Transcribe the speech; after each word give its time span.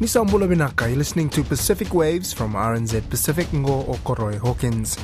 Nisambula 0.00 0.52
Binaka, 0.52 0.88
you're 0.88 0.98
listening 0.98 1.30
to 1.30 1.44
Pacific 1.44 1.94
Waves 1.94 2.32
from 2.32 2.54
RNZ 2.54 3.08
Pacific 3.08 3.46
Ngo 3.48 3.86
Okoroy 3.94 4.36
Hawkins. 4.38 4.98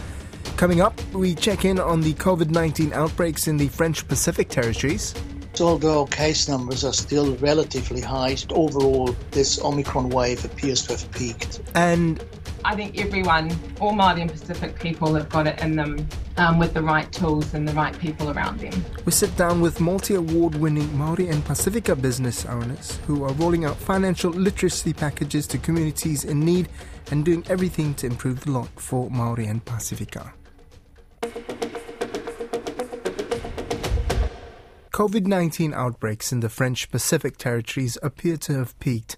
Coming 0.56 0.81
up, 0.81 1.00
we 1.13 1.36
check 1.36 1.65
in 1.65 1.78
on 1.78 2.00
the 2.00 2.13
COVID 2.15 2.50
19 2.50 2.92
outbreaks 2.92 3.47
in 3.47 3.56
the 3.56 3.68
French 3.68 4.06
Pacific 4.08 4.49
territories. 4.49 5.15
Although 5.61 6.06
case 6.06 6.49
numbers 6.49 6.84
are 6.84 6.92
still 6.92 7.36
relatively 7.36 8.00
high, 8.00 8.36
overall, 8.50 9.14
this 9.30 9.62
Omicron 9.62 10.11
wave 10.11 10.45
appears 10.45 10.82
to 10.88 10.95
have 10.95 11.11
peaked. 11.12 11.61
And 11.77 12.25
I 12.64 12.74
think 12.74 12.98
everyone, 13.00 13.50
all 13.80 13.92
Māori 13.92 14.20
and 14.22 14.30
Pacific 14.30 14.79
people, 14.79 15.14
have 15.14 15.29
got 15.29 15.46
it 15.46 15.60
in 15.62 15.77
them 15.77 16.06
um, 16.36 16.59
with 16.59 16.74
the 16.74 16.82
right 16.82 17.10
tools 17.10 17.54
and 17.54 17.66
the 17.66 17.72
right 17.72 17.96
people 17.98 18.30
around 18.30 18.60
them. 18.60 18.84
we 19.04 19.12
sit 19.12 19.34
down 19.36 19.60
with 19.60 19.80
multi 19.80 20.14
award 20.14 20.54
winning 20.54 20.96
Maori 20.96 21.28
and 21.28 21.45
Pacifica 21.45 21.96
business 21.96 22.45
owners 22.46 22.98
who 23.06 23.24
are 23.24 23.32
rolling 23.34 23.64
out 23.64 23.77
financial 23.77 24.30
literacy 24.30 24.92
packages 24.92 25.46
to 25.48 25.59
communities 25.59 26.24
in 26.24 26.41
need 26.41 26.69
and 27.10 27.24
doing 27.24 27.45
everything 27.48 27.95
to 27.95 28.06
improve 28.06 28.41
the 28.41 28.50
lot 28.50 28.69
for 28.77 29.11
Maori 29.11 29.47
and 29.47 29.64
Pacifica. 29.64 30.33
COVID 34.92 35.27
19 35.27 35.72
outbreaks 35.72 36.30
in 36.30 36.41
the 36.41 36.50
French 36.50 36.91
Pacific 36.91 37.38
territories 37.38 37.97
appear 38.02 38.36
to 38.36 38.55
have 38.58 38.78
peaked. 38.80 39.16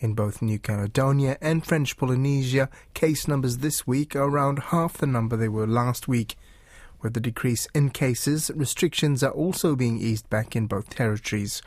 In 0.00 0.14
both 0.14 0.40
New 0.40 0.60
Caledonia 0.60 1.36
and 1.40 1.66
French 1.66 1.96
Polynesia, 1.96 2.68
case 2.94 3.26
numbers 3.26 3.58
this 3.58 3.84
week 3.84 4.14
are 4.14 4.22
around 4.22 4.60
half 4.70 4.96
the 4.96 5.06
number 5.06 5.36
they 5.36 5.48
were 5.48 5.66
last 5.66 6.06
week. 6.06 6.36
With 7.02 7.14
the 7.14 7.20
decrease 7.20 7.66
in 7.74 7.90
cases, 7.90 8.48
restrictions 8.54 9.24
are 9.24 9.32
also 9.32 9.74
being 9.74 9.98
eased 9.98 10.30
back 10.30 10.54
in 10.54 10.68
both 10.68 10.90
territories. 10.90 11.62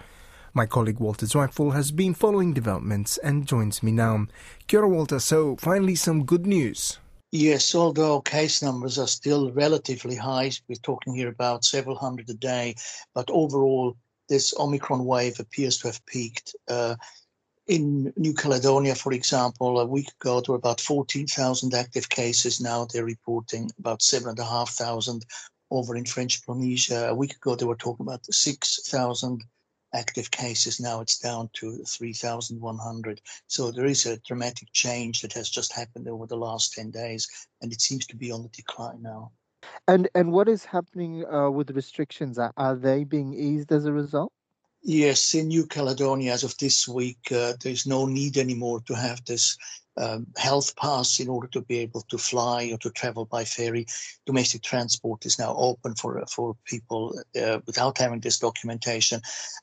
My 0.54 0.66
colleague 0.66 1.00
Walter 1.00 1.26
Zweifel 1.26 1.74
has 1.74 1.92
been 1.92 2.14
following 2.14 2.54
developments 2.54 3.18
and 3.18 3.46
joins 3.46 3.84
me 3.84 3.92
now. 3.92 4.28
Kia 4.68 4.80
ora, 4.80 4.88
Walter. 4.88 5.20
So, 5.20 5.58
finally, 5.58 5.96
some 5.96 6.24
good 6.24 6.46
news. 6.46 7.00
Yes, 7.34 7.76
although 7.76 8.22
case 8.22 8.62
numbers 8.62 8.98
are 8.98 9.08
still 9.08 9.52
relatively 9.52 10.16
high, 10.16 10.52
we're 10.70 10.76
talking 10.76 11.14
here 11.14 11.30
about 11.30 11.66
several 11.66 11.98
hundred 11.98 12.30
a 12.30 12.34
day, 12.34 12.76
but 13.14 13.30
overall, 13.30 13.98
this 14.30 14.54
Omicron 14.58 15.06
wave 15.06 15.40
appears 15.42 15.78
to 15.80 15.88
have 15.88 16.06
peaked. 16.06 16.56
Uh, 16.70 16.96
in 17.72 18.12
New 18.18 18.34
Caledonia, 18.34 18.96
for 18.96 19.14
example, 19.14 19.80
a 19.80 19.86
week 19.86 20.10
ago 20.20 20.42
there 20.42 20.52
were 20.52 20.58
about 20.58 20.82
14,000 20.82 21.74
active 21.74 22.10
cases. 22.10 22.60
Now 22.60 22.86
they're 22.86 23.06
reporting 23.06 23.72
about 23.80 24.02
7,500 24.02 25.24
over 25.72 25.96
in 25.96 26.04
French 26.04 26.46
Polynesia. 26.46 27.08
A 27.08 27.16
week 27.16 27.34
ago 27.34 27.56
they 27.56 27.66
were 27.66 27.78
talking 27.78 28.06
about 28.06 28.26
6,000 28.26 29.46
active 29.94 30.30
cases. 30.32 30.82
Now 30.82 31.00
it's 31.00 31.18
down 31.18 31.50
to 31.54 31.78
3,100. 31.88 33.22
So 33.48 33.72
there 33.72 33.86
is 33.86 34.06
a 34.06 34.20
dramatic 34.28 34.68
change 34.74 35.22
that 35.22 35.32
has 35.32 35.50
just 35.50 35.72
happened 35.72 36.10
over 36.10 36.28
the 36.28 36.36
last 36.36 36.74
10 36.74 36.92
days, 36.92 37.26
and 37.62 37.72
it 37.72 37.80
seems 37.80 38.06
to 38.08 38.18
be 38.18 38.34
on 38.34 38.44
the 38.44 38.50
decline 38.50 39.02
now. 39.02 39.32
And 39.88 40.10
and 40.14 40.34
what 40.34 40.50
is 40.50 40.66
happening 40.66 41.24
uh, 41.26 41.50
with 41.50 41.68
the 41.68 41.74
restrictions? 41.74 42.38
Are, 42.38 42.52
are 42.58 42.76
they 42.76 43.06
being 43.06 43.34
eased 43.34 43.72
as 43.72 43.86
a 43.86 43.94
result? 43.94 44.34
Yes, 44.84 45.36
in 45.36 45.50
New 45.50 45.68
Caledonia, 45.68 46.34
as 46.34 46.44
of 46.44 46.58
this 46.58 46.88
week, 46.88 47.32
uh, 47.32 47.54
there's 47.62 47.86
no 47.86 48.08
need 48.08 48.38
anymore 48.38 48.82
to 48.82 48.96
have 48.96 49.24
this 49.26 49.56
um, 49.98 50.26
health 50.38 50.76
pass 50.76 51.20
in 51.20 51.30
order 51.30 51.48
to 51.50 51.62
be 51.62 51.78
able 51.80 52.02
to 52.02 52.18
fly 52.18 52.72
or 52.72 52.80
to 52.80 52.90
travel 52.90 53.26
by 53.26 53.46
ferry. 53.46 53.86
Domestic 54.26 54.64
transport 54.64 55.26
is 55.28 55.38
now 55.38 55.56
open 55.56 55.94
for 55.94 56.24
for 56.28 56.56
people 56.66 57.14
uh, 57.40 57.60
without 57.68 58.00
having 58.00 58.22
this 58.22 58.40
documentation. 58.40 59.22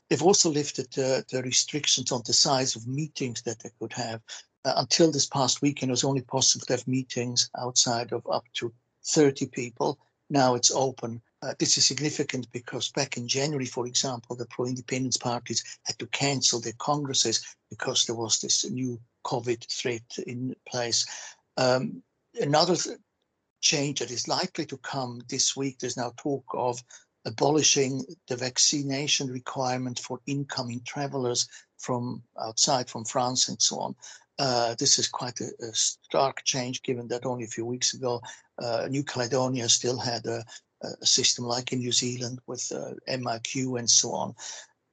They've 0.08 0.22
also 0.22 0.50
lifted 0.50 0.96
uh, 0.96 1.22
the 1.32 1.42
restrictions 1.42 2.12
on 2.12 2.22
the 2.24 2.32
size 2.32 2.76
of 2.76 2.86
meetings 2.86 3.42
that 3.42 3.58
they 3.60 3.70
could 3.80 3.94
have. 3.94 4.20
Uh, 4.64 4.74
until 4.76 5.10
this 5.10 5.26
past 5.26 5.62
weekend, 5.62 5.90
it 5.90 5.98
was 5.98 6.04
only 6.04 6.22
possible 6.22 6.64
to 6.66 6.74
have 6.74 6.86
meetings 6.86 7.50
outside 7.58 8.12
of 8.12 8.24
up 8.30 8.44
to 8.54 8.72
30 9.04 9.46
people. 9.46 9.98
Now 10.30 10.54
it's 10.54 10.70
open. 10.70 11.22
Uh, 11.40 11.54
this 11.58 11.78
is 11.78 11.86
significant 11.86 12.50
because 12.52 12.90
back 12.90 13.16
in 13.16 13.28
January, 13.28 13.66
for 13.66 13.86
example, 13.86 14.34
the 14.34 14.46
pro 14.46 14.66
independence 14.66 15.16
parties 15.16 15.62
had 15.84 15.98
to 15.98 16.06
cancel 16.08 16.60
their 16.60 16.72
congresses 16.78 17.44
because 17.70 18.04
there 18.04 18.16
was 18.16 18.40
this 18.40 18.68
new 18.68 19.00
COVID 19.24 19.64
threat 19.70 20.18
in 20.26 20.54
place. 20.68 21.06
Um, 21.56 22.02
another 22.40 22.74
th- 22.74 22.98
change 23.60 24.00
that 24.00 24.10
is 24.10 24.26
likely 24.26 24.66
to 24.66 24.78
come 24.78 25.20
this 25.28 25.56
week, 25.56 25.78
there's 25.78 25.96
now 25.96 26.12
talk 26.16 26.44
of 26.54 26.82
abolishing 27.24 28.04
the 28.28 28.36
vaccination 28.36 29.28
requirement 29.28 29.98
for 29.98 30.20
incoming 30.26 30.80
travelers 30.84 31.48
from 31.76 32.22
outside, 32.40 32.88
from 32.88 33.04
France 33.04 33.48
and 33.48 33.60
so 33.60 33.78
on. 33.78 33.94
Uh, 34.38 34.74
this 34.78 34.98
is 34.98 35.08
quite 35.08 35.40
a, 35.40 35.50
a, 35.64 35.74
stark 35.74 36.44
change 36.44 36.82
given 36.82 37.08
that 37.08 37.26
only 37.26 37.44
a 37.44 37.48
few 37.48 37.66
weeks 37.66 37.94
ago, 37.94 38.20
uh, 38.62 38.86
New 38.88 39.02
Caledonia 39.02 39.68
still 39.68 39.98
had 39.98 40.24
a, 40.26 40.44
a 40.82 41.06
system 41.06 41.44
like 41.44 41.72
in 41.72 41.80
New 41.80 41.92
Zealand 41.92 42.40
with 42.46 42.70
uh, 42.72 42.94
MIQ 43.08 43.78
and 43.78 43.90
so 43.90 44.12
on. 44.12 44.34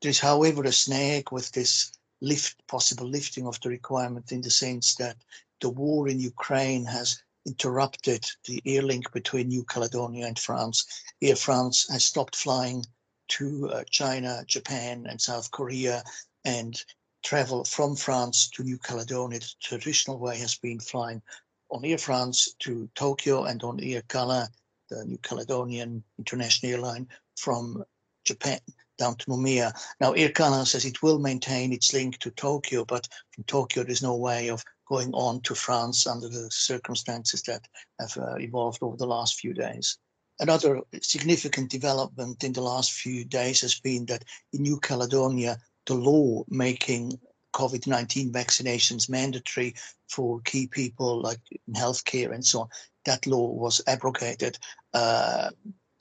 There's, 0.02 0.20
however, 0.20 0.64
a 0.64 0.72
snag 0.72 1.32
with 1.32 1.52
this 1.52 1.92
lift, 2.22 2.66
possible 2.68 3.08
lifting 3.08 3.48
of 3.48 3.60
the 3.62 3.70
requirement 3.70 4.32
in 4.32 4.42
the 4.42 4.50
sense 4.50 4.96
that 4.96 5.18
the 5.62 5.70
war 5.70 6.08
in 6.08 6.20
Ukraine 6.20 6.86
has 6.86 7.22
interrupted 7.46 8.26
the 8.46 8.62
air 8.66 8.82
link 8.82 9.12
between 9.12 9.48
New 9.48 9.64
Caledonia 9.64 10.26
and 10.26 10.40
France. 10.40 10.86
Air 11.22 11.36
France 11.36 11.88
has 11.90 12.04
stopped 12.04 12.36
flying 12.36 12.84
to 13.28 13.70
uh, 13.70 13.84
China, 13.90 14.44
Japan, 14.48 15.06
and 15.08 15.22
South 15.22 15.52
Korea, 15.52 16.04
and 16.44 16.84
travel 17.24 17.64
from 17.64 17.96
France 17.96 18.50
to 18.50 18.64
New 18.64 18.78
Caledonia. 18.78 19.40
The 19.40 19.54
traditional 19.62 20.20
way 20.20 20.38
has 20.40 20.56
been 20.56 20.80
flying 20.80 21.22
on 21.70 21.86
Air 21.86 21.98
France 21.98 22.54
to 22.60 22.90
Tokyo 22.96 23.46
and 23.46 23.64
on 23.64 23.80
Aircalin 23.80 24.48
the 24.90 25.06
New 25.06 25.18
Caledonian 25.20 26.04
International 26.18 26.74
Airline 26.74 27.08
from 27.38 27.84
Japan 28.26 28.60
down 28.98 29.16
to 29.16 29.26
Nouméa. 29.28 29.74
Now, 30.00 30.14
Aircalin 30.14 30.66
says 30.66 30.86
it 30.86 31.02
will 31.02 31.20
maintain 31.20 31.74
its 31.74 31.94
link 31.94 32.18
to 32.20 32.32
Tokyo, 32.32 32.86
but 32.86 33.08
from 33.32 33.44
Tokyo, 33.46 33.84
there's 33.84 34.02
no 34.02 34.16
way 34.16 34.50
of 34.50 34.64
going 34.88 35.14
on 35.14 35.42
to 35.42 35.56
France 35.56 36.08
under 36.08 36.30
the 36.30 36.50
circumstances 36.52 37.42
that 37.44 37.68
have 38.00 38.18
uh, 38.18 38.36
evolved 38.38 38.80
over 38.82 38.96
the 38.98 39.08
last 39.08 39.40
few 39.40 39.54
days. 39.54 39.98
Another 40.40 40.82
significant 41.02 41.72
development 41.72 42.44
in 42.44 42.54
the 42.54 42.62
last 42.62 42.92
few 42.92 43.26
days 43.26 43.62
has 43.62 43.80
been 43.80 44.06
that 44.08 44.24
in 44.54 44.62
New 44.62 44.80
Caledonia, 44.80 45.58
the 45.86 45.96
law 45.96 46.44
making 46.50 47.18
COVID 47.54 47.88
19 47.88 48.34
vaccinations 48.34 49.10
mandatory 49.10 49.76
for 50.10 50.42
key 50.42 50.68
people 50.68 51.22
like 51.22 51.40
in 51.68 51.74
healthcare 51.74 52.34
and 52.34 52.46
so 52.46 52.62
on 52.62 52.68
that 53.06 53.26
law 53.28 53.48
was 53.52 53.82
abrogated. 53.88 54.58
Uh, 54.94 55.50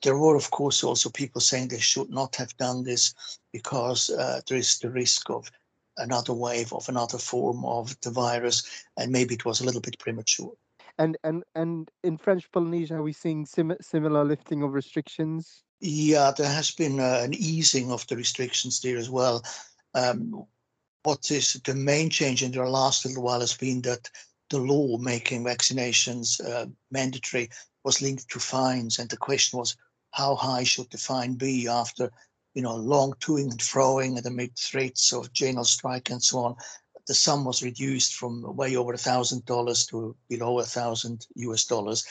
there 0.02 0.18
were, 0.18 0.36
of 0.36 0.50
course, 0.50 0.84
also 0.84 1.08
people 1.08 1.40
saying 1.40 1.68
they 1.68 1.78
should 1.78 2.10
not 2.10 2.36
have 2.36 2.56
done 2.58 2.84
this 2.84 3.14
because 3.52 4.10
uh, 4.10 4.40
there 4.46 4.58
is 4.58 4.78
the 4.78 4.90
risk 4.90 5.30
of 5.30 5.50
another 5.96 6.34
wave 6.34 6.72
of 6.72 6.88
another 6.88 7.18
form 7.18 7.64
of 7.64 7.98
the 8.00 8.10
virus, 8.10 8.84
and 8.96 9.12
maybe 9.12 9.34
it 9.34 9.44
was 9.44 9.60
a 9.60 9.64
little 9.64 9.80
bit 9.80 9.98
premature. 9.98 10.52
And 10.98 11.16
and 11.24 11.42
and 11.54 11.90
in 12.02 12.18
French 12.18 12.50
Polynesia, 12.52 12.96
are 12.96 13.02
we 13.02 13.12
seeing 13.12 13.46
sim- 13.46 13.76
similar 13.80 14.24
lifting 14.24 14.62
of 14.62 14.72
restrictions? 14.72 15.64
Yeah, 15.80 16.32
there 16.36 16.48
has 16.48 16.70
been 16.70 17.00
uh, 17.00 17.20
an 17.22 17.34
easing 17.34 17.90
of 17.90 18.06
the 18.06 18.16
restrictions 18.16 18.80
there 18.80 18.96
as 18.96 19.10
well. 19.10 19.44
Um, 19.94 20.46
what 21.02 21.30
is 21.30 21.54
the 21.64 21.74
main 21.74 22.10
change 22.10 22.42
in 22.42 22.52
the 22.52 22.62
last 22.64 23.04
little 23.04 23.22
while 23.22 23.40
has 23.40 23.56
been 23.56 23.82
that 23.82 24.08
the 24.50 24.58
law 24.58 24.98
making 24.98 25.44
vaccinations 25.44 26.40
uh, 26.44 26.66
mandatory 26.90 27.48
was 27.84 28.02
linked 28.02 28.28
to 28.30 28.38
fines, 28.38 28.98
and 28.98 29.08
the 29.10 29.16
question 29.16 29.58
was 29.58 29.76
how 30.10 30.34
high 30.34 30.64
should 30.64 30.90
the 30.90 30.98
fine 30.98 31.34
be 31.34 31.66
after 31.66 32.10
you 32.54 32.62
know 32.62 32.76
long 32.76 33.12
toing 33.14 33.50
and 33.50 33.60
froing 33.60 34.16
and 34.16 34.26
amid 34.26 34.56
threats 34.56 35.12
of 35.12 35.32
general 35.32 35.64
strike 35.64 36.10
and 36.10 36.22
so 36.22 36.38
on. 36.38 36.56
The 37.06 37.14
sum 37.14 37.44
was 37.44 37.62
reduced 37.62 38.14
from 38.14 38.56
way 38.56 38.76
over 38.76 38.94
a 38.94 38.98
thousand 38.98 39.44
dollars 39.44 39.86
to 39.86 40.16
below 40.28 40.58
a 40.58 40.64
thousand 40.64 41.26
US 41.36 41.64
dollars. 41.64 42.04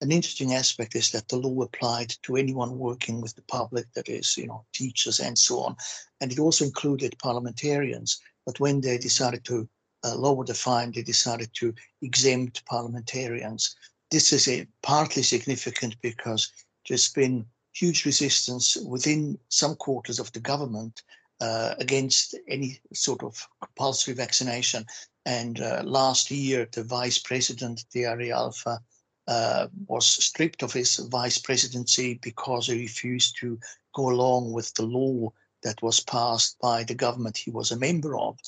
An 0.00 0.10
interesting 0.10 0.54
aspect 0.54 0.96
is 0.96 1.10
that 1.10 1.28
the 1.28 1.36
law 1.36 1.62
applied 1.62 2.14
to 2.22 2.36
anyone 2.36 2.78
working 2.78 3.20
with 3.20 3.34
the 3.34 3.42
public, 3.42 3.92
that 3.92 4.08
is, 4.08 4.36
you 4.38 4.46
know, 4.46 4.64
teachers 4.72 5.20
and 5.20 5.38
so 5.38 5.60
on, 5.60 5.76
and 6.20 6.32
it 6.32 6.38
also 6.38 6.64
included 6.64 7.18
parliamentarians. 7.18 8.18
But 8.46 8.58
when 8.58 8.80
they 8.80 8.96
decided 8.96 9.44
to 9.44 9.68
lower 10.04 10.44
the 10.44 10.54
fine, 10.54 10.92
they 10.92 11.02
decided 11.02 11.50
to 11.54 11.74
exempt 12.02 12.64
parliamentarians. 12.66 13.76
This 14.10 14.32
is 14.32 14.48
a 14.48 14.66
partly 14.82 15.22
significant 15.22 15.96
because 16.00 16.50
there's 16.88 17.08
been 17.08 17.46
huge 17.72 18.04
resistance 18.04 18.76
within 18.76 19.38
some 19.48 19.76
quarters 19.76 20.18
of 20.18 20.32
the 20.32 20.40
government 20.40 21.02
uh, 21.40 21.74
against 21.78 22.34
any 22.48 22.80
sort 22.92 23.22
of 23.22 23.46
compulsory 23.62 24.14
vaccination. 24.14 24.84
And 25.26 25.60
uh, 25.60 25.82
last 25.84 26.30
year, 26.30 26.68
the 26.72 26.82
vice 26.82 27.18
president, 27.18 27.84
Tearii 27.94 28.32
Alpha, 28.32 28.80
uh, 29.28 29.68
was 29.86 30.06
stripped 30.06 30.62
of 30.62 30.72
his 30.72 30.96
vice 30.96 31.38
presidency 31.38 32.18
because 32.22 32.66
he 32.66 32.80
refused 32.80 33.36
to 33.40 33.58
go 33.94 34.10
along 34.10 34.52
with 34.52 34.74
the 34.74 34.82
law 34.82 35.32
that 35.62 35.80
was 35.82 36.00
passed 36.00 36.58
by 36.60 36.82
the 36.84 36.94
government 36.94 37.36
he 37.36 37.50
was 37.50 37.70
a 37.70 37.78
member 37.78 38.18
of, 38.18 38.38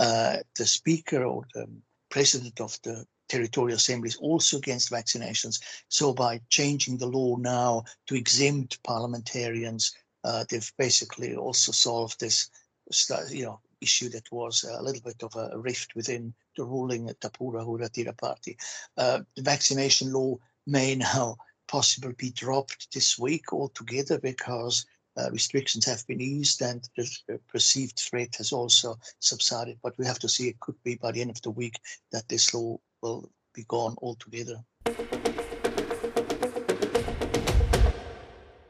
uh, 0.00 0.38
the 0.56 0.66
speaker 0.66 1.24
or 1.24 1.44
the 1.54 1.68
president 2.10 2.60
of 2.60 2.76
the 2.82 3.06
territorial 3.28 3.76
assembly 3.76 4.08
is 4.08 4.16
also 4.16 4.56
against 4.56 4.90
vaccinations. 4.90 5.60
So 5.88 6.12
by 6.12 6.40
changing 6.48 6.96
the 6.98 7.06
law 7.06 7.36
now 7.36 7.84
to 8.06 8.16
exempt 8.16 8.82
parliamentarians, 8.82 9.94
uh, 10.24 10.44
they've 10.48 10.72
basically 10.78 11.36
also 11.36 11.70
solved 11.70 12.18
this, 12.18 12.50
you 13.30 13.44
know, 13.44 13.60
issue 13.80 14.08
that 14.10 14.30
was 14.32 14.64
a 14.64 14.82
little 14.82 15.02
bit 15.02 15.22
of 15.22 15.34
a 15.36 15.56
rift 15.58 15.94
within 15.94 16.34
the 16.56 16.64
ruling 16.64 17.08
Tapura 17.20 17.64
Huiraatira 17.64 18.16
party. 18.16 18.56
Uh, 18.96 19.20
the 19.36 19.42
vaccination 19.42 20.12
law 20.12 20.36
may 20.66 20.94
now 20.94 21.36
possibly 21.68 22.14
be 22.14 22.30
dropped 22.30 22.92
this 22.92 23.18
week 23.18 23.52
altogether 23.52 24.18
because 24.18 24.86
uh, 25.20 25.30
restrictions 25.30 25.84
have 25.84 26.06
been 26.06 26.20
eased 26.20 26.62
and 26.62 26.88
the 26.96 27.40
perceived 27.48 27.98
threat 27.98 28.34
has 28.36 28.52
also 28.52 28.98
subsided. 29.18 29.78
But 29.82 29.98
we 29.98 30.06
have 30.06 30.18
to 30.20 30.28
see 30.28 30.48
it 30.48 30.60
could 30.60 30.82
be 30.82 30.94
by 30.96 31.12
the 31.12 31.20
end 31.20 31.30
of 31.30 31.42
the 31.42 31.50
week 31.50 31.78
that 32.12 32.28
this 32.28 32.54
law 32.54 32.78
will 33.02 33.30
be 33.54 33.64
gone 33.68 33.96
altogether. 34.00 34.64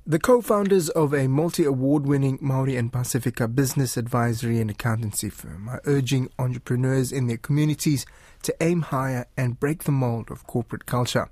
The 0.06 0.18
co 0.18 0.40
founders 0.40 0.88
of 0.88 1.14
a 1.14 1.28
multi 1.28 1.64
award 1.64 2.04
winning 2.04 2.38
Maori 2.40 2.76
and 2.76 2.92
Pacifica 2.92 3.46
business 3.46 3.96
advisory 3.96 4.60
and 4.60 4.68
accountancy 4.68 5.28
firm 5.28 5.68
are 5.68 5.80
urging 5.84 6.30
entrepreneurs 6.36 7.12
in 7.12 7.28
their 7.28 7.36
communities 7.36 8.06
to 8.42 8.54
aim 8.60 8.82
higher 8.82 9.26
and 9.36 9.60
break 9.60 9.84
the 9.84 9.92
mold 9.92 10.32
of 10.32 10.48
corporate 10.48 10.84
culture. 10.84 11.30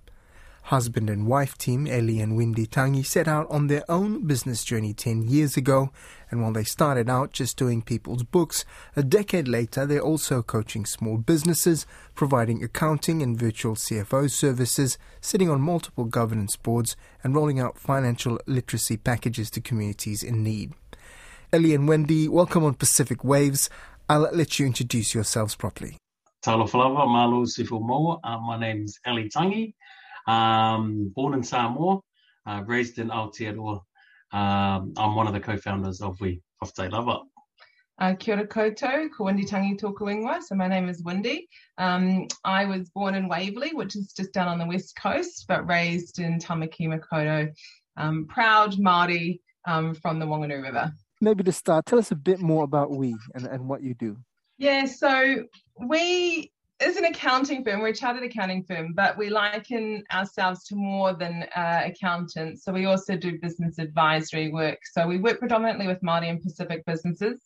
Husband 0.68 1.08
and 1.08 1.26
wife 1.26 1.56
team 1.56 1.86
Ellie 1.86 2.20
and 2.20 2.36
Wendy 2.36 2.66
Tangi 2.66 3.02
set 3.02 3.26
out 3.26 3.46
on 3.48 3.68
their 3.68 3.90
own 3.90 4.26
business 4.26 4.62
journey 4.62 4.92
10 4.92 5.22
years 5.22 5.56
ago, 5.56 5.90
and 6.30 6.42
while 6.42 6.52
they 6.52 6.62
started 6.62 7.08
out 7.08 7.32
just 7.32 7.56
doing 7.56 7.80
people's 7.80 8.22
books, 8.22 8.66
a 8.94 9.02
decade 9.02 9.48
later 9.48 9.86
they're 9.86 10.02
also 10.02 10.42
coaching 10.42 10.84
small 10.84 11.16
businesses, 11.16 11.86
providing 12.14 12.62
accounting 12.62 13.22
and 13.22 13.38
virtual 13.38 13.76
CFO 13.76 14.30
services, 14.30 14.98
sitting 15.22 15.48
on 15.48 15.62
multiple 15.62 16.04
governance 16.04 16.56
boards, 16.56 16.96
and 17.24 17.34
rolling 17.34 17.58
out 17.58 17.78
financial 17.78 18.38
literacy 18.46 18.98
packages 18.98 19.50
to 19.52 19.62
communities 19.62 20.22
in 20.22 20.42
need. 20.42 20.74
Ellie 21.50 21.74
and 21.74 21.88
Wendy, 21.88 22.28
welcome 22.28 22.62
on 22.62 22.74
Pacific 22.74 23.24
Waves. 23.24 23.70
I'll 24.06 24.28
let 24.34 24.58
you 24.58 24.66
introduce 24.66 25.14
yourselves 25.14 25.54
properly. 25.54 25.96
Talofa 26.44 26.74
lava, 26.74 27.06
Malo 27.06 27.46
Sifu 27.46 27.80
Moa. 27.80 28.18
Uh, 28.22 28.38
my 28.38 28.60
name 28.60 28.84
is 28.84 29.00
Ellie 29.06 29.30
Tangi. 29.30 29.74
Um, 30.28 31.10
born 31.16 31.32
in 31.32 31.42
Samoa, 31.42 32.00
uh, 32.46 32.62
raised 32.66 32.98
in 32.98 33.08
Aotearoa. 33.08 33.80
Um, 34.30 34.92
I'm 34.98 35.14
one 35.14 35.26
of 35.26 35.32
the 35.32 35.40
co-founders 35.40 36.02
of 36.02 36.20
We 36.20 36.42
of 36.60 36.72
Te 36.74 36.88
Lava. 36.88 37.20
Uh, 37.98 38.14
kia 38.14 38.36
ora 38.36 38.46
koutou, 38.46 39.08
ko 39.10 39.24
Wendy 39.24 39.44
Tangi 39.44 39.76
tōku 39.76 40.02
ingoa. 40.02 40.40
So 40.42 40.54
my 40.54 40.68
name 40.68 40.88
is 40.88 41.02
Wendy. 41.02 41.48
Um, 41.78 42.28
I 42.44 42.66
was 42.66 42.90
born 42.90 43.14
in 43.14 43.26
Waverley, 43.26 43.72
which 43.72 43.96
is 43.96 44.12
just 44.12 44.32
down 44.32 44.48
on 44.48 44.58
the 44.58 44.66
west 44.66 44.94
coast, 44.96 45.46
but 45.48 45.66
raised 45.66 46.20
in 46.20 46.38
Tamaki 46.38 46.86
Makaurau. 46.86 47.50
Um, 47.96 48.26
proud 48.26 48.74
Māori 48.74 49.40
um, 49.66 49.94
from 49.94 50.20
the 50.20 50.26
Wanganui 50.26 50.62
River. 50.62 50.92
Maybe 51.20 51.42
to 51.42 51.52
start, 51.52 51.86
tell 51.86 51.98
us 51.98 52.12
a 52.12 52.16
bit 52.16 52.38
more 52.38 52.62
about 52.62 52.90
We 52.90 53.16
and, 53.34 53.46
and 53.46 53.68
what 53.68 53.82
you 53.82 53.94
do. 53.94 54.18
Yeah, 54.58 54.84
so 54.84 55.44
we 55.80 56.52
is 56.80 56.96
an 56.96 57.04
accounting 57.06 57.64
firm. 57.64 57.80
We're 57.80 57.88
a 57.88 57.94
chartered 57.94 58.22
accounting 58.22 58.62
firm, 58.62 58.92
but 58.92 59.18
we 59.18 59.30
liken 59.30 60.04
ourselves 60.12 60.64
to 60.64 60.76
more 60.76 61.12
than 61.12 61.44
uh, 61.56 61.82
accountants. 61.84 62.64
So 62.64 62.72
we 62.72 62.86
also 62.86 63.16
do 63.16 63.38
business 63.40 63.78
advisory 63.78 64.52
work. 64.52 64.78
So 64.92 65.06
we 65.06 65.18
work 65.18 65.40
predominantly 65.40 65.88
with 65.88 66.00
Māori 66.02 66.30
and 66.30 66.40
Pacific 66.40 66.84
businesses, 66.86 67.40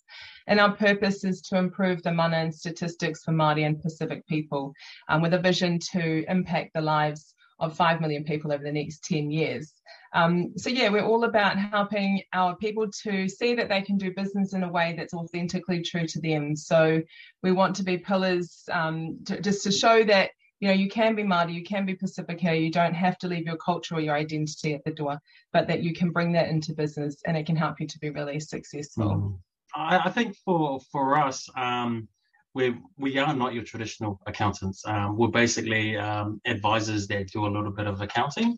and 0.46 0.60
our 0.60 0.72
purpose 0.76 1.24
is 1.24 1.40
to 1.42 1.56
improve 1.56 2.02
the 2.02 2.12
mana 2.12 2.36
and 2.36 2.54
statistics 2.54 3.24
for 3.24 3.32
Māori 3.32 3.64
and 3.64 3.80
Pacific 3.80 4.26
people, 4.26 4.74
um, 5.08 5.22
with 5.22 5.32
a 5.32 5.38
vision 5.38 5.78
to 5.92 6.24
impact 6.30 6.74
the 6.74 6.82
lives 6.82 7.34
of 7.58 7.76
5 7.76 8.00
million 8.00 8.24
people 8.24 8.52
over 8.52 8.62
the 8.62 8.72
next 8.72 9.04
10 9.04 9.30
years. 9.30 9.72
Um, 10.14 10.52
so, 10.56 10.70
yeah, 10.70 10.88
we're 10.88 11.04
all 11.04 11.24
about 11.24 11.58
helping 11.58 12.22
our 12.32 12.56
people 12.56 12.88
to 13.02 13.28
see 13.28 13.54
that 13.54 13.68
they 13.68 13.82
can 13.82 13.96
do 13.96 14.12
business 14.14 14.52
in 14.52 14.62
a 14.62 14.70
way 14.70 14.94
that's 14.96 15.14
authentically 15.14 15.82
true 15.82 16.06
to 16.06 16.20
them. 16.20 16.54
So, 16.56 17.02
we 17.42 17.52
want 17.52 17.76
to 17.76 17.82
be 17.82 17.98
pillars 17.98 18.64
um, 18.70 19.18
to, 19.26 19.40
just 19.40 19.62
to 19.64 19.72
show 19.72 20.04
that. 20.04 20.30
You 20.60 20.68
know, 20.68 20.74
you 20.74 20.88
can 20.88 21.16
be 21.16 21.24
Māori, 21.24 21.54
you 21.54 21.64
can 21.64 21.86
be 21.86 21.96
Pacifica, 21.96 22.54
you 22.54 22.70
don't 22.70 22.94
have 22.94 23.18
to 23.18 23.26
leave 23.26 23.46
your 23.46 23.56
culture 23.56 23.96
or 23.96 24.00
your 24.00 24.14
identity 24.14 24.74
at 24.74 24.84
the 24.84 24.92
door, 24.92 25.18
but 25.52 25.66
that 25.66 25.82
you 25.82 25.92
can 25.92 26.12
bring 26.12 26.30
that 26.34 26.50
into 26.50 26.72
business 26.72 27.16
and 27.26 27.36
it 27.36 27.46
can 27.46 27.56
help 27.56 27.80
you 27.80 27.88
to 27.88 27.98
be 27.98 28.10
really 28.10 28.38
successful. 28.38 29.10
Mm. 29.10 29.38
I, 29.74 30.02
I, 30.04 30.10
think 30.10 30.36
for 30.44 30.80
for 30.92 31.18
us, 31.18 31.48
um, 31.56 32.08
we 32.54 32.76
we 32.98 33.18
are 33.18 33.34
not 33.34 33.54
your 33.54 33.64
traditional 33.64 34.20
accountants. 34.26 34.82
Um, 34.86 35.16
we're 35.16 35.28
basically 35.28 35.96
um, 35.96 36.40
advisors 36.44 37.06
that 37.08 37.28
do 37.28 37.46
a 37.46 37.48
little 37.48 37.70
bit 37.70 37.86
of 37.86 38.00
accounting, 38.00 38.56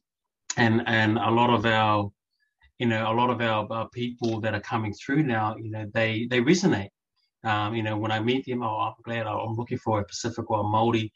and 0.56 0.82
and 0.86 1.18
a 1.18 1.30
lot 1.30 1.50
of 1.50 1.66
our, 1.66 2.10
you 2.78 2.86
know, 2.86 3.10
a 3.10 3.14
lot 3.14 3.30
of 3.30 3.40
our, 3.40 3.66
our 3.70 3.88
people 3.90 4.40
that 4.40 4.54
are 4.54 4.60
coming 4.60 4.92
through 4.92 5.22
now, 5.22 5.56
you 5.56 5.70
know, 5.70 5.86
they 5.92 6.26
they 6.30 6.40
resonate. 6.40 6.90
Um, 7.44 7.74
you 7.74 7.82
know, 7.82 7.98
when 7.98 8.10
I 8.10 8.20
meet 8.20 8.46
them, 8.46 8.62
oh, 8.62 8.78
I'm 8.78 8.94
glad 9.04 9.26
I'm 9.26 9.56
looking 9.56 9.78
for 9.78 10.00
a 10.00 10.04
Pacific 10.04 10.50
or 10.50 10.60
a 10.60 10.62
Maori 10.62 11.12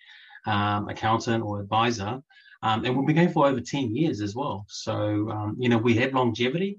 um, 0.46 0.88
accountant 0.88 1.42
or 1.42 1.60
advisor, 1.60 2.20
um, 2.62 2.84
and 2.84 2.96
we've 2.96 3.06
been 3.06 3.16
going 3.16 3.32
for 3.32 3.46
over 3.46 3.60
ten 3.60 3.94
years 3.94 4.20
as 4.20 4.34
well. 4.34 4.66
So 4.68 5.30
um, 5.30 5.56
you 5.58 5.68
know, 5.68 5.78
we 5.78 5.94
have 5.94 6.12
longevity. 6.14 6.78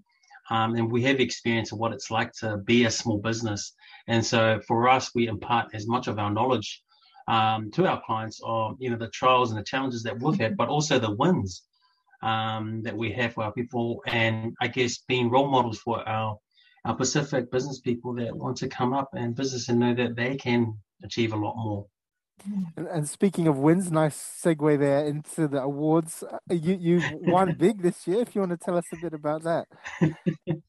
Um, 0.52 0.74
and 0.74 0.92
we 0.92 1.04
have 1.04 1.20
experience 1.20 1.72
of 1.72 1.78
what 1.78 1.94
it's 1.94 2.10
like 2.10 2.34
to 2.40 2.58
be 2.58 2.86
a 2.86 2.90
small 2.90 3.20
business. 3.20 3.76
And 4.08 4.26
so 4.26 4.60
for 4.68 4.90
us, 4.90 5.12
we 5.14 5.28
impart 5.28 5.76
as 5.76 5.86
much 5.88 6.08
of 6.08 6.18
our 6.18 6.32
knowledge 6.32 6.82
um, 7.28 7.70
to 7.74 7.86
our 7.86 8.02
clients 8.04 8.42
of 8.44 8.76
you 8.80 8.90
know 8.90 8.98
the 8.98 9.10
trials 9.10 9.52
and 9.52 9.60
the 9.60 9.64
challenges 9.64 10.02
that 10.04 10.20
we've 10.20 10.40
had, 10.40 10.58
but 10.58 10.68
also 10.68 10.98
the 10.98 11.16
wins 11.16 11.69
um, 12.22 12.82
that 12.84 12.96
we 12.96 13.12
have 13.14 13.34
for 13.34 13.44
our 13.44 13.54
people, 13.54 14.02
and 14.08 14.56
I 14.62 14.68
guess 14.68 15.00
being 15.08 15.30
role 15.30 15.50
models 15.50 15.80
for 15.80 16.08
our 16.08 16.38
our 16.86 16.96
Pacific 16.96 17.52
business 17.52 17.82
people 17.82 18.14
that 18.16 18.36
want 18.36 18.58
to 18.58 18.68
come 18.68 18.94
up 18.94 19.10
and 19.14 19.36
business 19.36 19.68
and 19.68 19.80
know 19.80 19.94
that 19.94 20.16
they 20.16 20.38
can 20.38 20.78
achieve 21.04 21.34
a 21.34 21.36
lot 21.36 21.56
more. 21.58 21.86
And, 22.78 22.88
and, 22.88 23.10
speaking 23.10 23.48
of 23.48 23.58
wins, 23.58 23.92
nice 23.92 24.16
segue 24.42 24.80
there 24.80 25.06
into 25.06 25.50
the 25.50 25.62
awards. 25.62 26.24
Uh, 26.24 26.38
you 26.54 26.78
you 26.80 27.02
won 27.22 27.54
big 27.60 27.82
this 27.82 28.08
year. 28.08 28.22
If 28.22 28.34
you 28.34 28.42
want 28.42 28.52
to 28.52 28.58
tell 28.58 28.78
us 28.78 28.86
a 28.94 28.98
bit 28.98 29.14
about 29.14 29.44
that. 29.44 29.68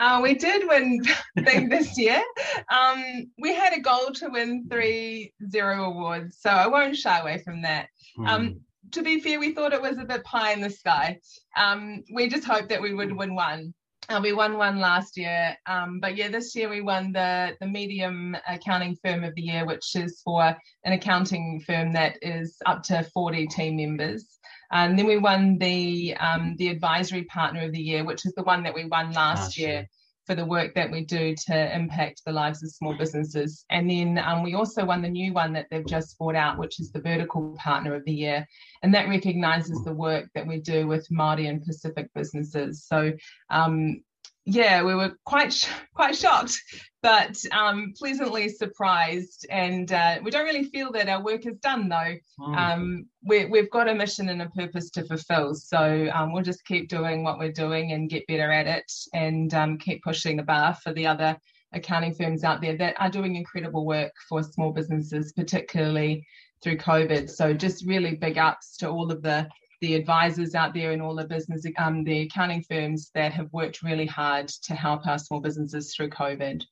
Uh, 0.00 0.20
we 0.20 0.34
did 0.34 0.66
win 0.68 1.00
big 1.36 1.70
this 1.70 1.96
year. 1.96 2.20
Um, 2.68 3.30
we 3.38 3.54
had 3.54 3.72
a 3.72 3.80
goal 3.80 4.10
to 4.14 4.28
win 4.28 4.66
three 4.68 5.32
Xero 5.42 5.86
awards, 5.86 6.38
so 6.40 6.50
I 6.50 6.66
won't 6.66 6.96
shy 6.96 7.20
away 7.20 7.38
from 7.38 7.62
that. 7.62 7.86
Um, 8.26 8.60
to 8.92 9.02
be 9.02 9.20
fair, 9.20 9.40
we 9.40 9.52
thought 9.52 9.72
it 9.72 9.82
was 9.82 9.98
a 9.98 10.04
bit 10.04 10.24
pie 10.24 10.52
in 10.52 10.60
the 10.60 10.70
sky. 10.70 11.18
Um, 11.56 12.04
we 12.12 12.28
just 12.28 12.44
hoped 12.44 12.68
that 12.68 12.82
we 12.82 12.94
would 12.94 13.12
win 13.12 13.34
one. 13.34 13.74
Uh, 14.08 14.20
we 14.22 14.32
won 14.32 14.58
one 14.58 14.80
last 14.80 15.16
year, 15.16 15.56
um, 15.66 16.00
but 16.00 16.16
yeah, 16.16 16.28
this 16.28 16.54
year 16.56 16.68
we 16.68 16.80
won 16.80 17.12
the 17.12 17.56
the 17.60 17.66
medium 17.66 18.36
accounting 18.48 18.96
firm 19.02 19.22
of 19.22 19.34
the 19.36 19.42
year, 19.42 19.64
which 19.64 19.94
is 19.94 20.20
for 20.24 20.56
an 20.84 20.92
accounting 20.92 21.62
firm 21.66 21.92
that 21.92 22.18
is 22.20 22.56
up 22.66 22.82
to 22.82 23.04
40 23.14 23.46
team 23.46 23.76
members. 23.76 24.38
And 24.72 24.98
then 24.98 25.06
we 25.06 25.18
won 25.18 25.56
the 25.58 26.16
um, 26.18 26.56
the 26.58 26.68
advisory 26.68 27.24
partner 27.24 27.62
of 27.62 27.72
the 27.72 27.80
year, 27.80 28.04
which 28.04 28.26
is 28.26 28.34
the 28.34 28.42
one 28.42 28.64
that 28.64 28.74
we 28.74 28.86
won 28.86 29.12
last, 29.12 29.16
last 29.16 29.58
year. 29.58 29.68
year 29.68 29.88
for 30.32 30.36
the 30.36 30.46
work 30.46 30.74
that 30.74 30.90
we 30.90 31.04
do 31.04 31.34
to 31.34 31.76
impact 31.76 32.22
the 32.24 32.32
lives 32.32 32.62
of 32.62 32.70
small 32.70 32.96
businesses. 32.96 33.66
And 33.68 33.90
then 33.90 34.16
um, 34.16 34.42
we 34.42 34.54
also 34.54 34.82
won 34.82 35.02
the 35.02 35.08
new 35.10 35.34
one 35.34 35.52
that 35.52 35.66
they've 35.70 35.86
just 35.86 36.16
brought 36.16 36.36
out, 36.36 36.58
which 36.58 36.80
is 36.80 36.90
the 36.90 37.02
Vertical 37.02 37.54
Partner 37.58 37.94
of 37.94 38.02
the 38.06 38.14
Year. 38.14 38.46
And 38.82 38.94
that 38.94 39.10
recognises 39.10 39.84
the 39.84 39.92
work 39.92 40.30
that 40.34 40.46
we 40.46 40.58
do 40.58 40.86
with 40.86 41.06
Māori 41.10 41.50
and 41.50 41.62
Pacific 41.62 42.08
businesses. 42.14 42.86
So 42.86 43.12
um, 43.50 44.02
yeah, 44.44 44.82
we 44.82 44.94
were 44.94 45.12
quite 45.24 45.52
sh- 45.52 45.68
quite 45.94 46.16
shocked, 46.16 46.60
but 47.00 47.36
um, 47.52 47.92
pleasantly 47.96 48.48
surprised. 48.48 49.46
And 49.50 49.92
uh, 49.92 50.18
we 50.22 50.30
don't 50.30 50.44
really 50.44 50.64
feel 50.64 50.90
that 50.92 51.08
our 51.08 51.22
work 51.22 51.46
is 51.46 51.58
done, 51.58 51.88
though. 51.88 52.16
Mm. 52.40 52.56
Um, 52.56 53.06
we, 53.24 53.40
have 53.40 53.70
got 53.70 53.88
a 53.88 53.94
mission 53.94 54.28
and 54.28 54.42
a 54.42 54.48
purpose 54.50 54.90
to 54.90 55.04
fulfill. 55.04 55.54
So 55.54 56.10
um, 56.12 56.32
we'll 56.32 56.42
just 56.42 56.64
keep 56.64 56.88
doing 56.88 57.22
what 57.22 57.38
we're 57.38 57.52
doing 57.52 57.92
and 57.92 58.10
get 58.10 58.26
better 58.26 58.50
at 58.50 58.66
it, 58.66 58.92
and 59.14 59.52
um, 59.54 59.78
keep 59.78 60.02
pushing 60.02 60.36
the 60.36 60.42
bar 60.42 60.74
for 60.82 60.92
the 60.92 61.06
other 61.06 61.36
accounting 61.72 62.14
firms 62.14 62.44
out 62.44 62.60
there 62.60 62.76
that 62.76 63.00
are 63.00 63.10
doing 63.10 63.36
incredible 63.36 63.86
work 63.86 64.12
for 64.28 64.42
small 64.42 64.72
businesses, 64.72 65.32
particularly 65.32 66.26
through 66.62 66.76
COVID. 66.76 67.30
So 67.30 67.54
just 67.54 67.86
really 67.86 68.14
big 68.16 68.38
ups 68.38 68.76
to 68.78 68.88
all 68.88 69.10
of 69.10 69.22
the 69.22 69.48
the 69.82 69.96
advisors 69.96 70.54
out 70.54 70.72
there 70.72 70.92
and 70.92 71.02
all 71.02 71.16
the 71.16 71.24
business, 71.24 71.66
um, 71.76 72.04
the 72.04 72.22
accounting 72.22 72.62
firms 72.62 73.10
that 73.14 73.32
have 73.32 73.52
worked 73.52 73.82
really 73.82 74.06
hard 74.06 74.48
to 74.48 74.74
help 74.74 75.06
our 75.08 75.18
small 75.18 75.40
businesses 75.40 75.92
through 75.94 76.08
COVID. 76.08 76.62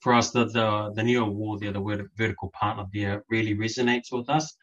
For 0.00 0.14
us, 0.14 0.30
the 0.30 0.46
the, 0.46 0.92
the 0.96 1.02
new 1.02 1.22
award 1.22 1.60
there, 1.60 1.72
the 1.72 1.80
word 1.80 2.08
vertical 2.16 2.50
partner 2.58 2.86
there, 2.92 3.22
really 3.28 3.54
resonates 3.54 4.10
with 4.10 4.28
us 4.30 4.56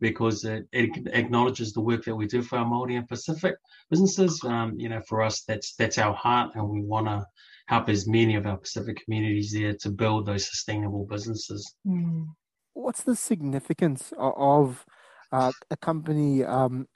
because 0.00 0.44
it, 0.44 0.66
it, 0.72 1.08
acknowledges 1.12 1.72
the 1.72 1.80
work 1.80 2.04
that 2.04 2.14
we 2.14 2.26
do 2.26 2.42
for 2.42 2.58
our 2.58 2.66
Māori 2.66 2.98
and 2.98 3.08
Pacific 3.08 3.56
businesses. 3.90 4.38
Um, 4.44 4.74
you 4.78 4.90
know, 4.90 5.00
for 5.08 5.22
us, 5.22 5.42
that's 5.48 5.74
that's 5.76 5.96
our 5.96 6.14
heart, 6.14 6.52
and 6.54 6.68
we 6.68 6.82
want 6.82 7.06
to 7.06 7.26
help 7.68 7.88
as 7.88 8.06
many 8.06 8.36
of 8.36 8.46
our 8.46 8.58
Pacific 8.58 9.02
communities 9.02 9.52
there 9.52 9.74
to 9.80 9.90
build 9.90 10.26
those 10.26 10.46
sustainable 10.46 11.06
businesses. 11.06 11.74
Mm. 11.86 12.28
What's 12.74 13.02
the 13.02 13.16
significance 13.16 14.12
of 14.18 14.84
uh, 15.32 15.52
a 15.70 15.76
company 15.78 16.44
um, 16.44 16.86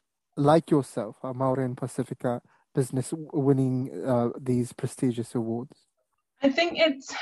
like 0.41 0.71
yourself, 0.71 1.17
a 1.23 1.35
Maori 1.35 1.65
and 1.65 1.77
Pacifica 1.77 2.41
business, 2.75 3.13
winning 3.33 3.91
uh, 4.07 4.31
these 4.41 4.73
prestigious 4.73 5.35
awards? 5.35 5.77
I 6.43 6.49
think 6.49 6.79
it's 6.79 7.13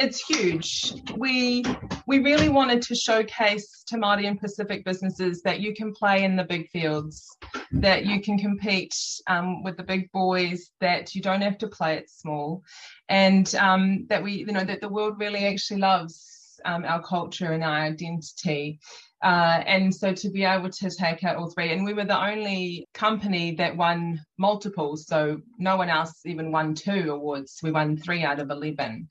it's 0.00 0.24
huge. 0.24 0.94
We 1.16 1.64
we 2.06 2.20
really 2.20 2.48
wanted 2.48 2.82
to 2.82 2.94
showcase 2.94 3.82
to 3.88 3.96
Māori 3.96 4.26
and 4.26 4.40
Pacific 4.40 4.84
businesses 4.84 5.42
that 5.42 5.60
you 5.60 5.74
can 5.74 5.92
play 5.92 6.24
in 6.24 6.36
the 6.36 6.44
big 6.44 6.68
fields, 6.70 7.26
that 7.72 8.06
you 8.06 8.20
can 8.20 8.38
compete 8.38 8.94
um, 9.26 9.62
with 9.62 9.76
the 9.76 9.82
big 9.82 10.10
boys, 10.12 10.70
that 10.80 11.14
you 11.14 11.20
don't 11.20 11.42
have 11.42 11.58
to 11.58 11.68
play 11.68 11.96
it 11.96 12.08
small, 12.08 12.62
and 13.08 13.54
um, 13.56 14.06
that 14.08 14.22
we 14.22 14.32
you 14.32 14.46
know 14.46 14.64
that 14.64 14.80
the 14.80 14.88
world 14.88 15.18
really 15.18 15.46
actually 15.46 15.80
loves 15.80 16.60
um, 16.64 16.84
our 16.84 17.02
culture 17.02 17.52
and 17.52 17.64
our 17.64 17.80
identity. 17.80 18.78
Uh, 19.22 19.62
and 19.66 19.92
so 19.92 20.12
to 20.12 20.30
be 20.30 20.44
able 20.44 20.70
to 20.70 20.90
take 20.90 21.24
out 21.24 21.36
all 21.36 21.50
three, 21.50 21.72
and 21.72 21.84
we 21.84 21.92
were 21.92 22.04
the 22.04 22.24
only 22.24 22.86
company 22.94 23.54
that 23.56 23.76
won 23.76 24.20
multiples, 24.38 25.06
so 25.06 25.40
no 25.58 25.76
one 25.76 25.88
else 25.88 26.20
even 26.24 26.52
won 26.52 26.74
two 26.74 27.10
awards. 27.10 27.58
We 27.62 27.72
won 27.72 27.96
three 27.96 28.22
out 28.22 28.38
of 28.38 28.50
11. 28.50 29.08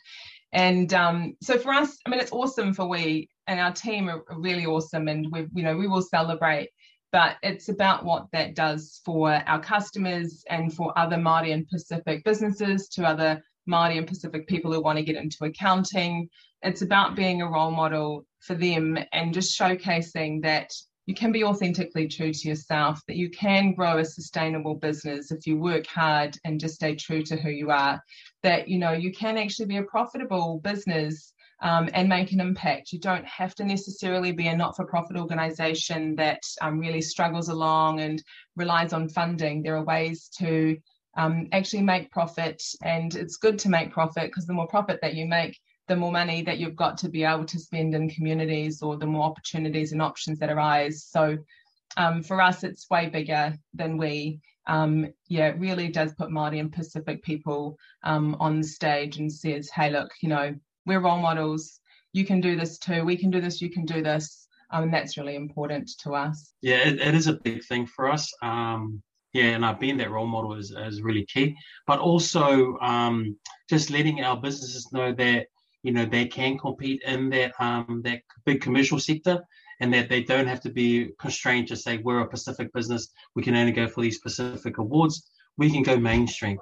And 0.54 0.94
um, 0.94 1.36
so 1.42 1.60
for 1.60 1.74
us, 1.74 1.98
I 2.06 2.10
mean, 2.10 2.22
it's 2.22 2.32
awesome 2.32 2.74
for 2.74 2.88
we 2.88 3.30
and 3.48 3.60
our 3.60 3.72
team 3.72 4.10
are 4.10 4.24
really 4.38 4.66
awesome, 4.66 5.08
and 5.08 5.28
we, 5.32 5.48
you 5.54 5.64
know, 5.64 5.76
we 5.76 5.88
will 5.88 6.02
celebrate. 6.02 6.70
But 7.12 7.38
it's 7.42 7.70
about 7.70 8.04
what 8.04 8.28
that 8.34 8.56
does 8.56 9.02
for 9.06 9.32
our 9.32 9.62
customers 9.62 10.44
and 10.50 10.74
for 10.74 10.98
other 11.00 11.16
Māori 11.16 11.54
and 11.54 11.68
Pacific 11.68 12.24
businesses, 12.26 12.90
to 12.90 13.06
other 13.06 13.42
Māori 13.68 13.98
and 13.98 14.08
Pacific 14.08 14.48
people 14.48 14.72
who 14.72 14.82
want 14.82 14.98
to 14.98 15.06
get 15.06 15.16
into 15.16 15.46
accounting. 15.46 16.30
It's 16.62 16.82
about 16.82 17.16
being 17.16 17.42
a 17.42 17.50
role 17.50 17.72
model 17.72 18.26
for 18.40 18.56
them 18.56 18.98
and 19.14 19.34
just 19.34 19.58
showcasing 19.58 20.42
that 20.44 20.72
you 21.06 21.16
can 21.16 21.32
be 21.32 21.44
authentically 21.44 22.08
true 22.08 22.34
to 22.34 22.48
yourself, 22.50 23.00
that 23.08 23.16
you 23.16 23.30
can 23.30 23.74
grow 23.74 23.98
a 23.98 24.06
sustainable 24.06 24.76
business 24.76 25.32
if 25.32 25.48
you 25.48 25.58
work 25.58 25.88
hard 25.88 26.38
and 26.44 26.60
just 26.60 26.76
stay 26.76 26.96
true 26.96 27.24
to 27.24 27.38
who 27.38 27.50
you 27.50 27.72
are, 27.72 28.02
that 28.44 28.68
you 28.68 28.78
know 28.78 28.92
you 28.92 29.14
can 29.14 29.38
actually 29.38 29.68
be 29.68 29.78
a 29.78 29.84
profitable 29.84 30.60
business 30.64 31.34
um, 31.62 31.90
and 31.94 32.10
make 32.10 32.34
an 32.34 32.42
impact. 32.42 32.92
You 32.92 33.00
don't 33.00 33.26
have 33.26 33.56
to 33.56 33.64
necessarily 33.64 34.34
be 34.34 34.48
a 34.48 34.56
not-for-profit 34.56 35.18
organization 35.18 36.16
that 36.18 36.42
um, 36.62 36.78
really 36.78 37.02
struggles 37.02 37.50
along 37.50 38.02
and 38.02 38.22
relies 38.56 38.94
on 38.94 39.10
funding. 39.10 39.64
There 39.64 39.78
are 39.78 39.86
ways 39.86 40.30
to 40.40 40.78
um, 41.16 41.48
actually 41.52 41.84
make 41.84 42.12
profit, 42.12 42.62
and 42.84 43.16
it's 43.16 43.38
good 43.38 43.58
to 43.60 43.70
make 43.70 43.92
profit 43.92 44.26
because 44.26 44.46
the 44.46 44.54
more 44.54 44.68
profit 44.68 45.00
that 45.02 45.16
you 45.16 45.26
make, 45.26 45.58
the 45.88 45.96
more 45.96 46.12
money 46.12 46.42
that 46.44 46.58
you've 46.58 46.76
got 46.76 46.98
to 47.00 47.10
be 47.10 47.24
able 47.24 47.46
to 47.46 47.60
spend 47.60 47.96
in 47.96 48.10
communities 48.10 48.82
or 48.82 48.98
the 48.98 49.06
more 49.06 49.24
opportunities 49.24 49.92
and 49.92 50.02
options 50.02 50.40
that 50.40 50.50
arise. 50.50 51.06
So 51.06 51.38
um, 51.96 52.24
for 52.24 52.42
us, 52.42 52.64
it's 52.64 52.90
way 52.90 53.08
bigger 53.08 53.58
than 53.74 53.98
we. 53.98 54.42
Um, 54.68 55.14
yeah, 55.30 55.48
it 55.48 55.60
really 55.60 55.88
does 55.88 56.14
put 56.14 56.30
Māori 56.30 56.60
and 56.60 56.72
Pacific 56.72 57.24
people 57.24 57.78
um, 58.04 58.36
on 58.40 58.58
the 58.62 58.68
stage 58.68 59.18
and 59.18 59.32
says, 59.32 59.70
hey, 59.70 59.90
look, 59.90 60.12
you 60.22 60.28
know, 60.28 60.56
we're 60.86 61.00
role 61.00 61.20
models. 61.20 61.80
You 62.12 62.26
can 62.26 62.42
do 62.42 62.58
this 62.58 62.78
too. 62.78 63.06
We 63.06 63.16
can 63.18 63.32
do 63.32 63.40
this. 63.40 63.62
You 63.62 63.70
can 63.70 63.86
do 63.86 64.04
this. 64.04 64.48
Um, 64.72 64.84
and 64.84 64.94
that's 64.94 65.18
really 65.18 65.36
important 65.36 65.90
to 66.00 66.16
us. 66.16 66.54
Yeah, 66.62 66.80
it, 66.80 67.00
it 67.00 67.16
is 67.16 67.28
a 67.28 67.34
big 67.34 67.64
thing 67.64 67.86
for 67.86 68.12
us. 68.12 68.30
Um, 68.42 69.02
yeah, 69.32 69.52
and 69.52 69.66
I've 69.66 69.80
been 69.80 69.98
that 69.98 70.12
role 70.12 70.28
model 70.28 70.56
is, 70.56 70.72
is 70.72 71.02
really 71.02 71.26
key. 71.26 71.56
But 71.86 72.00
also 72.00 72.78
um, 72.80 73.38
just 73.70 73.90
letting 73.90 74.22
our 74.22 74.36
businesses 74.36 74.92
know 74.92 75.14
that 75.14 75.48
you 75.84 75.92
know 75.92 76.06
they 76.06 76.26
can 76.26 76.58
compete 76.58 77.02
in 77.06 77.30
that 77.30 77.54
um, 77.60 78.02
that 78.04 78.22
big 78.46 78.62
commercial 78.62 79.00
sector 79.00 79.44
and 79.80 79.94
that 79.94 80.10
they 80.10 80.24
don't 80.24 80.48
have 80.48 80.62
to 80.62 80.70
be 80.70 81.10
constrained 81.20 81.68
to 81.68 81.76
say 81.76 81.98
we're 81.98 82.22
a 82.22 82.28
Pacific 82.28 82.74
business, 82.74 83.10
we 83.36 83.44
can 83.44 83.56
only 83.56 83.72
go 83.72 83.88
for 83.88 84.02
these 84.02 84.16
specific 84.16 84.80
awards. 84.80 85.30
We 85.58 85.72
can 85.72 85.84
go 85.84 85.98
mainstream, 85.98 86.58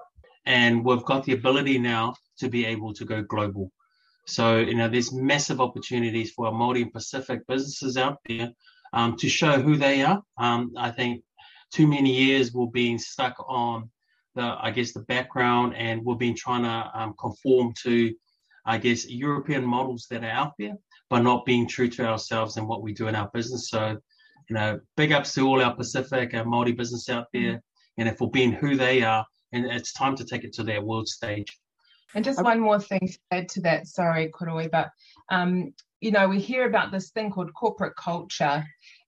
and 0.45 0.84
we've 0.84 1.03
got 1.05 1.24
the 1.24 1.34
ability 1.34 1.79
now 1.79 2.15
to 2.39 2.50
be 2.50 2.65
able 2.65 2.93
to 2.93 3.05
go 3.05 3.22
global. 3.22 3.72
So 4.25 4.57
you 4.57 4.75
know, 4.75 4.89
there's 4.89 5.13
massive 5.13 5.62
opportunities 5.62 6.31
for 6.31 6.48
our 6.48 6.53
Māori 6.53 6.81
and 6.81 6.93
Pacific 6.93 7.45
businesses 7.48 7.98
out 7.98 8.19
there 8.27 8.51
um, 8.93 9.15
to 9.17 9.29
show 9.29 9.62
who 9.62 9.77
they 9.77 10.03
are. 10.03 10.22
Um, 10.38 10.72
I 10.77 10.91
think 10.91 11.24
too 11.72 11.88
many 11.88 12.13
years 12.13 12.53
we've 12.53 12.72
been 12.72 12.98
stuck 12.98 13.36
on 13.48 13.89
the, 14.36 14.55
I 14.60 14.72
guess, 14.72 14.93
the 14.93 15.01
background, 15.01 15.75
and 15.75 16.03
we've 16.03 16.17
been 16.17 16.36
trying 16.36 16.63
to 16.63 17.00
um, 17.00 17.15
conform 17.19 17.74
to 17.84 18.13
I 18.65 18.77
guess, 18.77 19.07
European 19.07 19.63
models 19.65 20.07
that 20.10 20.24
are 20.24 20.29
out 20.29 20.53
there, 20.57 20.75
but 21.10 21.22
not 21.22 21.45
being 21.45 21.67
true 21.67 21.88
to 21.89 22.05
ourselves 22.05 22.57
and 22.57 22.67
what 22.67 22.81
we 22.81 22.93
do 22.93 23.07
in 23.07 23.15
our 23.15 23.29
business. 23.34 23.69
So, 23.69 23.98
you 24.50 24.53
know, 24.55 24.79
big 24.98 25.12
ups 25.12 25.34
to 25.36 25.48
all 25.48 25.62
our 25.62 25.75
Pacific, 25.75 26.34
our 26.34 26.43
Māori 26.43 26.75
business 26.75 27.10
out 27.10 27.27
there, 27.34 27.62
and 27.98 28.17
for 28.17 28.29
being 28.29 28.51
who 28.51 28.75
they 28.75 29.01
are, 29.03 29.25
and 29.51 29.65
it's 29.65 29.93
time 29.93 30.15
to 30.17 30.25
take 30.25 30.43
it 30.43 30.53
to 30.53 30.63
their 30.63 30.81
world 30.81 31.07
stage. 31.07 31.57
And 32.13 32.24
just 32.24 32.41
one 32.41 32.60
more 32.60 32.79
thing 32.79 33.07
to 33.07 33.17
add 33.31 33.50
to 33.50 33.62
that, 33.62 33.88
sorry, 33.88 34.31
Koroi, 34.31 34.72
but 34.72 34.89
um, 35.29 35.74
you 36.01 36.12
know, 36.12 36.27
we 36.27 36.39
hear 36.39 36.67
about 36.67 36.91
this 36.91 37.10
thing 37.10 37.31
called 37.31 37.53
corporate 37.53 37.95
culture, 37.95 38.63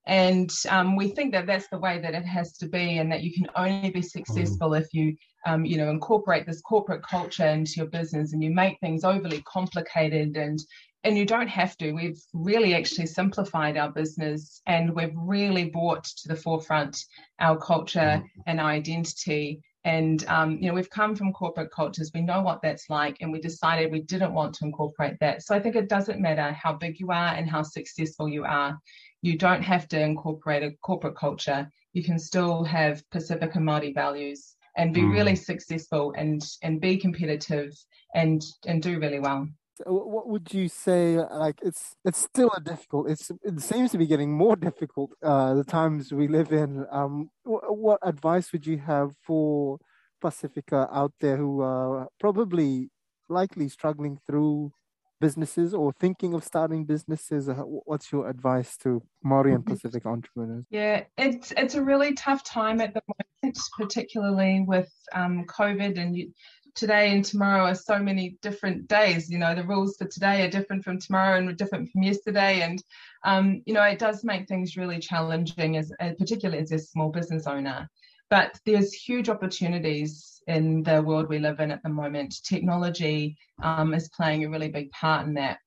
and 0.08 0.50
um, 0.68 0.96
we 0.96 1.08
think 1.08 1.32
that 1.32 1.46
that's 1.46 1.68
the 1.68 1.78
way 1.78 2.00
that 2.00 2.14
it 2.14 2.24
has 2.24 2.56
to 2.58 2.68
be, 2.68 2.98
and 2.98 3.12
that 3.12 3.22
you 3.22 3.32
can 3.32 3.46
only 3.54 3.90
be 3.90 4.02
successful 4.02 4.70
mm. 4.70 4.80
if 4.80 4.92
you 4.92 5.16
um, 5.46 5.64
you 5.64 5.76
know, 5.76 5.90
incorporate 5.90 6.46
this 6.46 6.60
corporate 6.60 7.02
culture 7.02 7.46
into 7.46 7.74
your 7.76 7.86
business 7.86 8.32
and 8.32 8.42
you 8.42 8.50
make 8.50 8.78
things 8.80 9.04
overly 9.04 9.42
complicated 9.42 10.36
and 10.36 10.58
and 11.04 11.16
you 11.16 11.24
don't 11.24 11.48
have 11.48 11.76
to. 11.76 11.92
We've 11.92 12.20
really 12.34 12.74
actually 12.74 13.06
simplified 13.06 13.76
our 13.76 13.90
business 13.90 14.60
and 14.66 14.94
we've 14.94 15.14
really 15.16 15.66
brought 15.66 16.04
to 16.04 16.28
the 16.28 16.34
forefront 16.34 17.04
our 17.38 17.56
culture 17.56 18.00
mm-hmm. 18.00 18.40
and 18.46 18.60
our 18.60 18.70
identity. 18.70 19.62
And 19.84 20.26
um, 20.28 20.58
you 20.60 20.68
know, 20.68 20.74
we've 20.74 20.90
come 20.90 21.14
from 21.14 21.32
corporate 21.32 21.70
cultures. 21.70 22.10
We 22.12 22.20
know 22.20 22.42
what 22.42 22.60
that's 22.62 22.90
like, 22.90 23.18
and 23.20 23.32
we 23.32 23.40
decided 23.40 23.92
we 23.92 24.02
didn't 24.02 24.34
want 24.34 24.54
to 24.56 24.64
incorporate 24.64 25.16
that. 25.20 25.42
So 25.42 25.54
I 25.54 25.60
think 25.60 25.76
it 25.76 25.88
doesn't 25.88 26.20
matter 26.20 26.52
how 26.52 26.74
big 26.74 26.98
you 26.98 27.10
are 27.10 27.34
and 27.34 27.48
how 27.48 27.62
successful 27.62 28.28
you 28.28 28.44
are. 28.44 28.78
You 29.22 29.38
don't 29.38 29.62
have 29.62 29.88
to 29.88 30.00
incorporate 30.00 30.62
a 30.62 30.72
corporate 30.82 31.16
culture. 31.16 31.70
You 31.92 32.02
can 32.02 32.18
still 32.18 32.64
have 32.64 33.02
Pacific 33.10 33.54
and 33.54 33.66
Māori 33.66 33.94
values 33.94 34.56
and 34.76 34.94
be 34.94 35.00
mm. 35.00 35.12
really 35.12 35.36
successful 35.36 36.14
and 36.16 36.42
and 36.62 36.80
be 36.80 36.96
competitive 36.96 37.72
and 38.14 38.42
and 38.66 38.82
do 38.82 38.98
really 38.98 39.20
well 39.20 39.48
what 39.86 40.28
would 40.28 40.52
you 40.52 40.68
say 40.68 41.16
like 41.16 41.58
it's 41.62 41.96
it's 42.04 42.18
still 42.18 42.50
a 42.56 42.60
difficult 42.60 43.08
it's 43.10 43.30
it 43.42 43.60
seems 43.60 43.90
to 43.90 43.98
be 43.98 44.06
getting 44.06 44.32
more 44.36 44.56
difficult 44.56 45.10
uh 45.22 45.54
the 45.54 45.64
times 45.64 46.12
we 46.12 46.28
live 46.28 46.52
in 46.52 46.84
um 46.90 47.30
what 47.44 47.98
advice 48.02 48.52
would 48.52 48.66
you 48.66 48.78
have 48.78 49.12
for 49.22 49.78
pacifica 50.20 50.88
out 50.92 51.12
there 51.20 51.36
who 51.36 51.60
are 51.60 52.08
probably 52.18 52.90
likely 53.28 53.68
struggling 53.68 54.18
through 54.26 54.72
businesses 55.20 55.74
or 55.74 55.92
thinking 55.92 56.34
of 56.34 56.44
starting 56.44 56.84
businesses? 56.84 57.48
Uh, 57.48 57.54
what's 57.54 58.12
your 58.12 58.28
advice 58.28 58.76
to 58.78 59.02
Maori 59.22 59.52
and 59.52 59.64
Pacific 59.64 60.06
entrepreneurs? 60.06 60.64
Yeah, 60.70 61.04
it's 61.16 61.52
it's 61.56 61.74
a 61.74 61.82
really 61.82 62.14
tough 62.14 62.44
time 62.44 62.80
at 62.80 62.94
the 62.94 63.02
moment, 63.42 63.58
particularly 63.78 64.64
with 64.66 64.90
um, 65.12 65.44
COVID 65.46 65.98
and 65.98 66.16
you, 66.16 66.32
today 66.78 67.10
and 67.10 67.24
tomorrow 67.24 67.64
are 67.64 67.74
so 67.74 67.98
many 67.98 68.38
different 68.40 68.86
days. 68.86 69.28
You 69.28 69.38
know, 69.38 69.54
the 69.54 69.64
rules 69.64 69.96
for 69.96 70.06
today 70.06 70.42
are 70.42 70.50
different 70.50 70.84
from 70.84 71.00
tomorrow 71.00 71.36
and 71.36 71.56
different 71.56 71.90
from 71.90 72.04
yesterday, 72.04 72.60
and 72.60 72.82
um, 73.24 73.62
you 73.66 73.74
know, 73.74 73.82
it 73.82 73.98
does 73.98 74.22
make 74.22 74.46
things 74.46 74.76
really 74.76 75.00
challenging 75.00 75.76
as, 75.76 75.92
particularly 76.18 76.62
as 76.62 76.72
a 76.72 76.78
small 76.78 77.10
business 77.10 77.46
owner. 77.46 77.90
But 78.30 78.60
there's 78.64 78.92
huge 78.92 79.28
opportunities 79.28 80.40
in 80.46 80.82
the 80.82 81.02
world 81.02 81.28
we 81.28 81.38
live 81.38 81.60
in 81.60 81.70
at 81.70 81.82
the 81.82 81.88
moment. 81.88 82.42
Technology 82.44 83.36
um, 83.62 83.92
is 83.94 84.08
playing 84.10 84.44
a 84.44 84.50
really 84.50 84.68
big 84.68 84.90
part 84.92 85.26
in 85.26 85.34
that. 85.34 85.58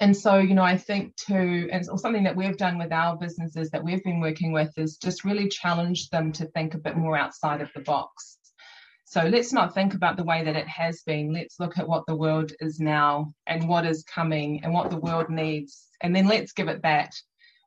And 0.00 0.16
so, 0.16 0.38
you 0.38 0.54
know, 0.54 0.62
I 0.62 0.76
think 0.76 1.16
too, 1.16 1.68
and 1.72 1.84
something 1.84 2.24
that 2.24 2.36
we've 2.36 2.56
done 2.56 2.78
with 2.78 2.92
our 2.92 3.16
businesses 3.16 3.70
that 3.70 3.82
we've 3.82 4.04
been 4.04 4.20
working 4.20 4.52
with 4.52 4.76
is 4.76 4.96
just 4.96 5.24
really 5.24 5.48
challenge 5.48 6.10
them 6.10 6.32
to 6.32 6.46
think 6.46 6.74
a 6.74 6.78
bit 6.78 6.96
more 6.96 7.16
outside 7.16 7.60
of 7.60 7.70
the 7.74 7.80
box. 7.80 8.37
So 9.10 9.22
let's 9.22 9.54
not 9.54 9.72
think 9.72 9.94
about 9.94 10.18
the 10.18 10.24
way 10.24 10.44
that 10.44 10.54
it 10.54 10.68
has 10.68 11.00
been. 11.00 11.32
Let's 11.32 11.58
look 11.58 11.78
at 11.78 11.88
what 11.88 12.04
the 12.04 12.14
world 12.14 12.52
is 12.60 12.78
now 12.78 13.32
and 13.46 13.66
what 13.66 13.86
is 13.86 14.04
coming 14.04 14.62
and 14.62 14.74
what 14.74 14.90
the 14.90 14.98
world 14.98 15.30
needs. 15.30 15.86
And 16.02 16.14
then 16.14 16.26
let's 16.26 16.52
give 16.52 16.68
it 16.68 16.82
that 16.82 17.14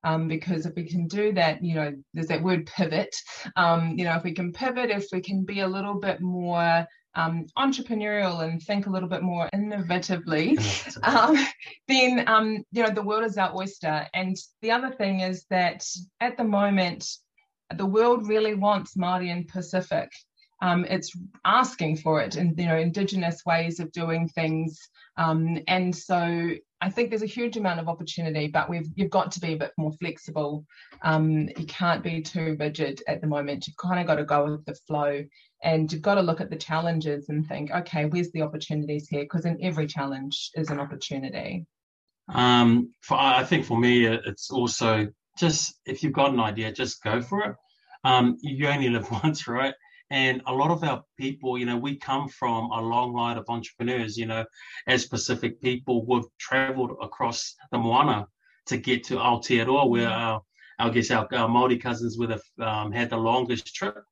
um, 0.04 0.28
because 0.28 0.68
if 0.68 0.76
we 0.76 0.88
can 0.88 1.08
do 1.08 1.34
that, 1.34 1.64
you 1.64 1.74
know, 1.74 1.96
there's 2.14 2.28
that 2.28 2.44
word 2.44 2.68
pivot. 2.68 3.16
Um, 3.56 3.96
you 3.98 4.06
know, 4.06 4.16
if 4.16 4.24
we 4.24 4.34
can 4.34 4.54
pivot, 4.54 4.92
if 4.92 5.08
we 5.12 5.20
can 5.20 5.44
be 5.44 5.62
a 5.62 5.68
little 5.68 5.96
bit 5.96 6.22
more 6.22 6.86
um, 7.16 7.48
entrepreneurial 7.58 8.44
and 8.44 8.62
think 8.62 8.86
a 8.86 8.92
little 8.92 9.10
bit 9.10 9.24
more 9.24 9.50
innovatively, 9.52 10.60
um, 11.04 11.44
then 11.88 12.24
um, 12.28 12.64
you 12.72 12.84
know 12.84 12.92
the 12.92 13.02
world 13.02 13.24
is 13.24 13.40
our 13.40 13.58
oyster. 13.58 14.06
And 14.14 14.38
the 14.62 14.70
other 14.70 14.92
thing 14.92 15.22
is 15.22 15.46
that 15.50 15.84
at 16.20 16.38
the 16.38 16.44
moment, 16.44 17.04
the 17.76 17.86
world 17.88 18.28
really 18.28 18.54
wants 18.54 18.96
Māori 18.96 19.32
and 19.32 19.48
Pacific 19.48 20.12
Um, 20.62 20.86
it's 20.86 21.12
asking 21.44 21.98
for 21.98 22.22
it 22.22 22.36
and 22.36 22.58
you 22.58 22.68
know 22.68 22.78
indigenous 22.78 23.44
ways 23.46 23.80
of 23.80 23.92
doing 23.92 24.28
things 24.30 24.80
um, 25.18 25.60
and 25.68 25.96
so 25.96 26.52
I 26.84 26.90
think 26.90 27.10
there's 27.10 27.22
a 27.22 27.28
huge 27.28 27.58
amount 27.58 27.80
of 27.80 27.88
opportunity, 27.88 28.48
but 28.48 28.70
we've 28.70 28.90
you've 28.96 29.12
got 29.12 29.32
to 29.34 29.40
be 29.40 29.54
a 29.54 29.58
bit 29.58 29.72
more 29.78 29.92
flexible. 29.94 30.66
Um, 31.04 31.48
you 31.58 31.66
can't 31.68 32.04
be 32.04 32.22
too 32.22 32.58
rigid 32.60 33.04
at 33.08 33.22
the 33.22 33.28
moment. 33.28 33.68
You've 33.68 33.78
kind 33.78 34.00
of 34.00 34.08
got 34.08 34.16
to 34.16 34.24
go 34.24 34.46
with 34.46 34.66
the 34.66 34.74
flow, 34.88 35.24
and 35.64 35.92
you've 35.92 36.02
got 36.02 36.16
to 36.16 36.22
look 36.22 36.42
at 36.42 36.50
the 36.50 36.56
challenges 36.56 37.30
and 37.30 37.48
think, 37.48 37.72
okay, 37.72 38.06
where's 38.06 38.32
the 38.32 38.42
opportunities 38.42 39.08
here? 39.08 39.22
Because 39.22 39.46
in 39.46 39.60
every 39.62 39.86
challenge 39.86 40.50
is 40.56 40.72
an 40.72 40.80
opportunity. 40.80 41.68
Um, 42.34 42.92
for 43.02 43.18
I 43.20 43.44
think 43.44 43.66
for 43.66 43.78
me, 43.78 44.06
it's 44.06 44.50
also 44.50 45.08
just 45.38 45.76
if 45.86 46.02
you've 46.02 46.14
got 46.14 46.34
an 46.34 46.40
idea, 46.40 46.72
just 46.72 47.04
go 47.04 47.22
for 47.22 47.42
it. 47.42 47.56
Um, 48.04 48.38
you 48.42 48.68
only 48.68 48.90
live 48.90 49.12
once, 49.24 49.48
right? 49.48 49.76
And 50.12 50.42
a 50.46 50.54
lot 50.54 50.72
of 50.72 50.84
our 50.84 51.04
people, 51.18 51.58
you 51.58 51.66
know, 51.66 51.78
we 51.78 51.96
come 51.96 52.28
from 52.28 52.70
a 52.72 52.82
long 52.82 53.14
line 53.14 53.38
of 53.38 53.46
entrepreneurs, 53.48 54.18
you 54.18 54.26
know, 54.26 54.44
as 54.86 55.06
Pacific 55.06 55.62
people, 55.62 56.06
we've 56.06 56.26
traveled 56.38 56.98
across 57.02 57.56
the 57.72 57.78
Moana 57.78 58.28
to 58.66 58.78
get 58.78 59.06
to 59.06 59.16
Aotearoa, 59.16 59.90
where 59.90 60.10
mm. 60.10 60.12
our, 60.12 60.42
I 60.80 60.90
guess 60.90 61.12
our, 61.12 61.28
our 61.34 61.48
Māori 61.48 61.82
cousins 61.82 62.18
would 62.18 62.30
have 62.30 62.44
um, 62.60 62.92
had 62.92 63.10
the 63.10 63.18
longest 63.18 63.74
trip. 63.74 64.04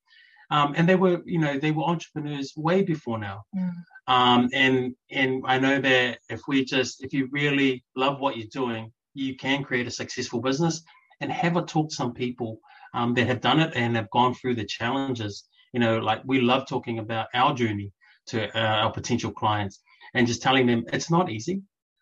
Um, 0.52 0.74
and 0.78 0.88
they 0.88 0.96
were, 0.96 1.22
you 1.26 1.38
know, 1.38 1.60
they 1.60 1.72
were 1.72 1.84
entrepreneurs 1.84 2.54
way 2.56 2.82
before 2.82 3.20
now. 3.20 3.44
Mm. 3.56 3.74
Um, 4.08 4.50
and 4.54 4.96
and 5.12 5.44
I 5.46 5.60
know 5.60 5.80
that 5.82 6.20
if 6.30 6.42
we 6.48 6.64
just, 6.64 7.04
if 7.04 7.14
you 7.14 7.28
really 7.32 7.84
love 7.98 8.22
what 8.22 8.38
you're 8.38 8.48
doing, 8.48 8.92
you 9.14 9.36
can 9.36 9.64
create 9.64 9.86
a 9.86 9.92
successful 9.92 10.40
business 10.40 10.82
and 11.20 11.30
have 11.30 11.58
a 11.58 11.62
talk 11.62 11.90
to 11.90 11.96
some 11.96 12.14
people 12.14 12.62
um, 12.94 13.14
that 13.16 13.28
have 13.28 13.42
done 13.42 13.60
it 13.60 13.74
and 13.76 13.98
have 13.98 14.10
gone 14.12 14.34
through 14.34 14.56
the 14.56 14.66
challenges 14.66 15.44
you 15.74 15.80
know, 15.80 16.00
like 16.00 16.22
we 16.26 16.42
love 16.42 16.68
talking 16.68 17.00
about 17.00 17.28
our 17.34 17.54
journey 17.54 17.92
to 18.28 18.48
uh, 18.58 18.84
our 18.84 18.92
potential 18.92 19.32
clients 19.32 19.82
and 20.14 20.28
just 20.28 20.42
telling 20.42 20.68
them 20.68 20.86
it's 20.92 21.12
not 21.12 21.30
easy. 21.30 21.62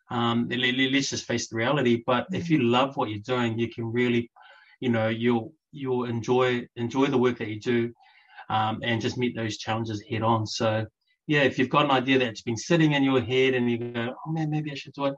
Um, 0.09 0.47
let's 0.49 1.09
just 1.09 1.25
face 1.25 1.49
the 1.49 1.57
reality. 1.57 2.03
But 2.05 2.27
if 2.31 2.49
you 2.49 2.59
love 2.63 2.95
what 2.95 3.09
you're 3.09 3.19
doing, 3.19 3.59
you 3.59 3.69
can 3.69 3.91
really, 3.91 4.31
you 4.79 4.89
know, 4.89 5.09
you'll 5.09 5.53
you'll 5.71 6.05
enjoy 6.05 6.67
enjoy 6.75 7.07
the 7.07 7.17
work 7.17 7.37
that 7.39 7.49
you 7.49 7.59
do, 7.59 7.93
um, 8.49 8.79
and 8.83 9.01
just 9.01 9.17
meet 9.17 9.35
those 9.35 9.57
challenges 9.57 10.03
head 10.09 10.21
on. 10.21 10.47
So 10.47 10.85
yeah, 11.27 11.41
if 11.41 11.59
you've 11.59 11.69
got 11.69 11.85
an 11.85 11.91
idea 11.91 12.19
that's 12.19 12.41
been 12.41 12.57
sitting 12.57 12.93
in 12.93 13.03
your 13.03 13.21
head 13.21 13.53
and 13.53 13.69
you 13.69 13.77
go, 13.77 14.13
oh 14.25 14.31
man, 14.31 14.49
maybe 14.49 14.71
I 14.71 14.75
should 14.75 14.93
do 14.93 15.05
it, 15.05 15.15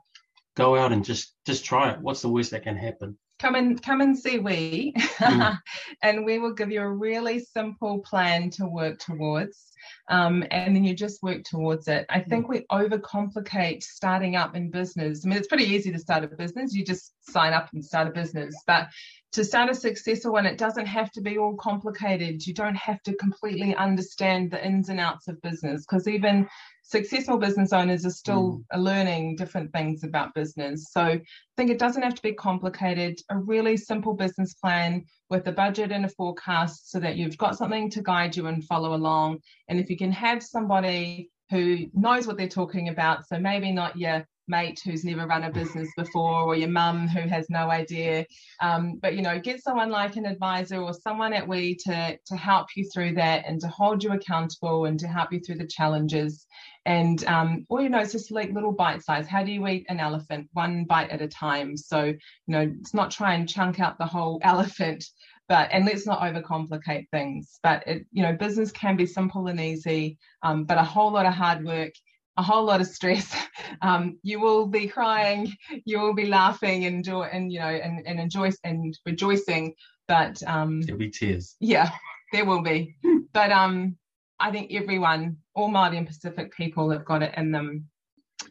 go 0.56 0.76
out 0.76 0.92
and 0.92 1.04
just 1.04 1.34
just 1.46 1.64
try 1.64 1.92
it. 1.92 2.00
What's 2.00 2.22
the 2.22 2.28
worst 2.28 2.50
that 2.50 2.64
can 2.64 2.76
happen? 2.76 3.16
Come 3.40 3.54
and 3.54 3.82
come 3.82 4.00
and 4.00 4.18
see 4.18 4.38
we 4.38 4.92
mm. 4.96 5.58
and 6.02 6.24
we 6.24 6.38
will 6.38 6.52
give 6.52 6.70
you 6.70 6.80
a 6.80 6.88
really 6.88 7.38
simple 7.38 7.98
plan 8.00 8.50
to 8.50 8.66
work 8.66 8.98
towards 8.98 9.72
um, 10.10 10.44
and 10.50 10.76
then 10.76 10.84
you 10.84 10.94
just 10.94 11.22
work 11.22 11.42
towards 11.44 11.88
it 11.88 12.04
i 12.10 12.20
think 12.20 12.48
we 12.48 12.64
overcomplicate 12.70 13.82
starting 13.82 14.36
up 14.36 14.54
in 14.54 14.70
business 14.70 15.24
i 15.24 15.28
mean 15.28 15.38
it's 15.38 15.48
pretty 15.48 15.64
easy 15.64 15.90
to 15.90 15.98
start 15.98 16.22
a 16.22 16.28
business 16.28 16.74
you 16.74 16.84
just 16.84 17.14
sign 17.30 17.52
up 17.52 17.68
and 17.72 17.84
start 17.84 18.06
a 18.06 18.10
business 18.10 18.54
but 18.66 18.88
to 19.32 19.44
start 19.44 19.70
a 19.70 19.74
successful 19.74 20.32
one, 20.32 20.44
it 20.44 20.58
doesn't 20.58 20.86
have 20.86 21.12
to 21.12 21.20
be 21.20 21.38
all 21.38 21.54
complicated. 21.54 22.44
You 22.44 22.52
don't 22.52 22.74
have 22.74 23.00
to 23.04 23.14
completely 23.14 23.76
understand 23.76 24.50
the 24.50 24.64
ins 24.64 24.88
and 24.88 24.98
outs 24.98 25.28
of 25.28 25.40
business 25.40 25.86
because 25.86 26.08
even 26.08 26.48
successful 26.90 27.38
business 27.38 27.72
owners 27.72 28.04
are 28.04 28.10
still 28.10 28.60
mm. 28.72 28.82
learning 28.82 29.36
different 29.36 29.72
things 29.72 30.02
about 30.02 30.34
business. 30.34 30.88
So 30.90 31.00
I 31.02 31.20
think 31.56 31.70
it 31.70 31.78
doesn't 31.78 32.02
have 32.02 32.16
to 32.16 32.22
be 32.22 32.32
complicated. 32.32 33.20
A 33.30 33.38
really 33.38 33.76
simple 33.76 34.14
business 34.14 34.54
plan 34.54 35.04
with 35.28 35.46
a 35.46 35.52
budget 35.52 35.92
and 35.92 36.04
a 36.04 36.08
forecast 36.08 36.90
so 36.90 36.98
that 36.98 37.16
you've 37.16 37.38
got 37.38 37.56
something 37.56 37.90
to 37.90 38.02
guide 38.02 38.36
you 38.36 38.48
and 38.48 38.64
follow 38.64 38.94
along. 38.94 39.38
And 39.68 39.78
if 39.78 39.88
you 39.88 39.96
can 39.96 40.10
have 40.10 40.42
somebody 40.42 41.30
who 41.50 41.86
knows 41.94 42.26
what 42.26 42.36
they're 42.36 42.48
talking 42.48 42.88
about, 42.88 43.26
so 43.26 43.38
maybe 43.38 43.70
not 43.70 43.96
your 43.96 44.26
mate 44.50 44.80
who's 44.84 45.04
never 45.04 45.26
run 45.26 45.44
a 45.44 45.50
business 45.50 45.88
before 45.96 46.42
or 46.42 46.56
your 46.56 46.68
mum 46.68 47.08
who 47.08 47.20
has 47.20 47.48
no 47.48 47.70
idea 47.70 48.26
um, 48.60 48.98
but 49.00 49.14
you 49.14 49.22
know 49.22 49.38
get 49.38 49.62
someone 49.62 49.90
like 49.90 50.16
an 50.16 50.26
advisor 50.26 50.78
or 50.78 50.92
someone 50.92 51.32
at 51.32 51.46
we 51.46 51.76
to 51.76 52.18
to 52.26 52.36
help 52.36 52.66
you 52.76 52.86
through 52.92 53.14
that 53.14 53.44
and 53.46 53.60
to 53.60 53.68
hold 53.68 54.02
you 54.02 54.12
accountable 54.12 54.86
and 54.86 54.98
to 54.98 55.06
help 55.06 55.32
you 55.32 55.40
through 55.40 55.54
the 55.54 55.66
challenges 55.66 56.46
and 56.86 57.24
um, 57.26 57.64
or 57.68 57.82
you 57.82 57.88
know 57.88 57.98
it's 57.98 58.12
just 58.12 58.30
like 58.30 58.52
little 58.52 58.72
bite 58.72 59.02
size 59.02 59.26
how 59.26 59.42
do 59.44 59.52
you 59.52 59.66
eat 59.66 59.86
an 59.88 60.00
elephant 60.00 60.48
one 60.52 60.84
bite 60.84 61.10
at 61.10 61.20
a 61.20 61.28
time 61.28 61.76
so 61.76 62.04
you 62.04 62.16
know 62.46 62.72
it's 62.80 62.94
not 62.94 63.10
try 63.10 63.34
and 63.34 63.48
chunk 63.48 63.80
out 63.80 63.98
the 63.98 64.06
whole 64.06 64.40
elephant 64.44 65.04
but 65.48 65.68
and 65.72 65.84
let's 65.84 66.06
not 66.06 66.20
overcomplicate 66.20 67.08
things 67.10 67.58
but 67.62 67.86
it, 67.86 68.06
you 68.12 68.22
know 68.22 68.32
business 68.32 68.72
can 68.72 68.96
be 68.96 69.06
simple 69.06 69.46
and 69.48 69.60
easy 69.60 70.16
um, 70.42 70.64
but 70.64 70.78
a 70.78 70.82
whole 70.82 71.12
lot 71.12 71.26
of 71.26 71.34
hard 71.34 71.64
work 71.64 71.92
a 72.40 72.42
whole 72.42 72.64
lot 72.64 72.80
of 72.80 72.86
stress. 72.86 73.34
Um, 73.82 74.18
you 74.22 74.40
will 74.40 74.66
be 74.66 74.88
crying, 74.88 75.52
you 75.84 76.00
will 76.00 76.12
be 76.14 76.26
laughing 76.26 76.86
and 76.86 76.96
enjoy 76.96 77.22
and 77.24 77.52
you 77.52 77.60
know 77.60 77.68
and, 77.68 78.04
and 78.04 78.18
enjoy 78.18 78.50
and 78.64 78.98
rejoicing. 79.06 79.74
But 80.08 80.42
um, 80.46 80.82
there'll 80.82 80.98
be 80.98 81.10
tears. 81.10 81.54
Yeah, 81.60 81.90
there 82.32 82.44
will 82.44 82.62
be. 82.62 82.96
but 83.32 83.52
um, 83.52 83.96
I 84.40 84.50
think 84.50 84.72
everyone, 84.72 85.36
all 85.54 85.68
Māori 85.68 85.98
and 85.98 86.06
Pacific 86.06 86.52
people, 86.52 86.90
have 86.90 87.04
got 87.04 87.22
it 87.22 87.34
in 87.36 87.52
them 87.52 87.84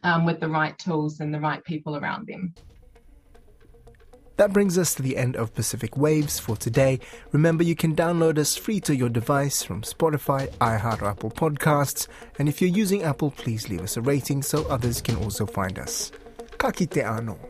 um, 0.04 0.24
with 0.24 0.38
the 0.38 0.48
right 0.48 0.78
tools 0.78 1.20
and 1.20 1.34
the 1.34 1.40
right 1.40 1.62
people 1.64 1.96
around 1.96 2.28
them. 2.28 2.54
That 4.36 4.54
brings 4.54 4.78
us 4.78 4.94
to 4.94 5.02
the 5.02 5.18
end 5.18 5.36
of 5.36 5.52
Pacific 5.52 5.98
Waves 5.98 6.38
for 6.38 6.56
today. 6.56 7.00
Remember, 7.32 7.62
you 7.62 7.74
can 7.74 7.94
download 7.94 8.38
us 8.38 8.56
free 8.56 8.80
to 8.80 8.96
your 8.96 9.10
device 9.10 9.62
from 9.62 9.82
Spotify, 9.82 10.48
iHeart, 10.58 11.02
or 11.02 11.08
Apple 11.08 11.30
Podcasts. 11.30 12.06
And 12.38 12.48
if 12.48 12.62
you're 12.62 12.70
using 12.70 13.02
Apple, 13.02 13.32
please 13.32 13.68
leave 13.68 13.82
us 13.82 13.98
a 13.98 14.00
rating 14.00 14.42
so 14.42 14.64
others 14.68 15.02
can 15.02 15.16
also 15.16 15.44
find 15.44 15.78
us. 15.78 16.10
Ka 16.56 16.70
kite 16.70 17.04
ano. 17.04 17.49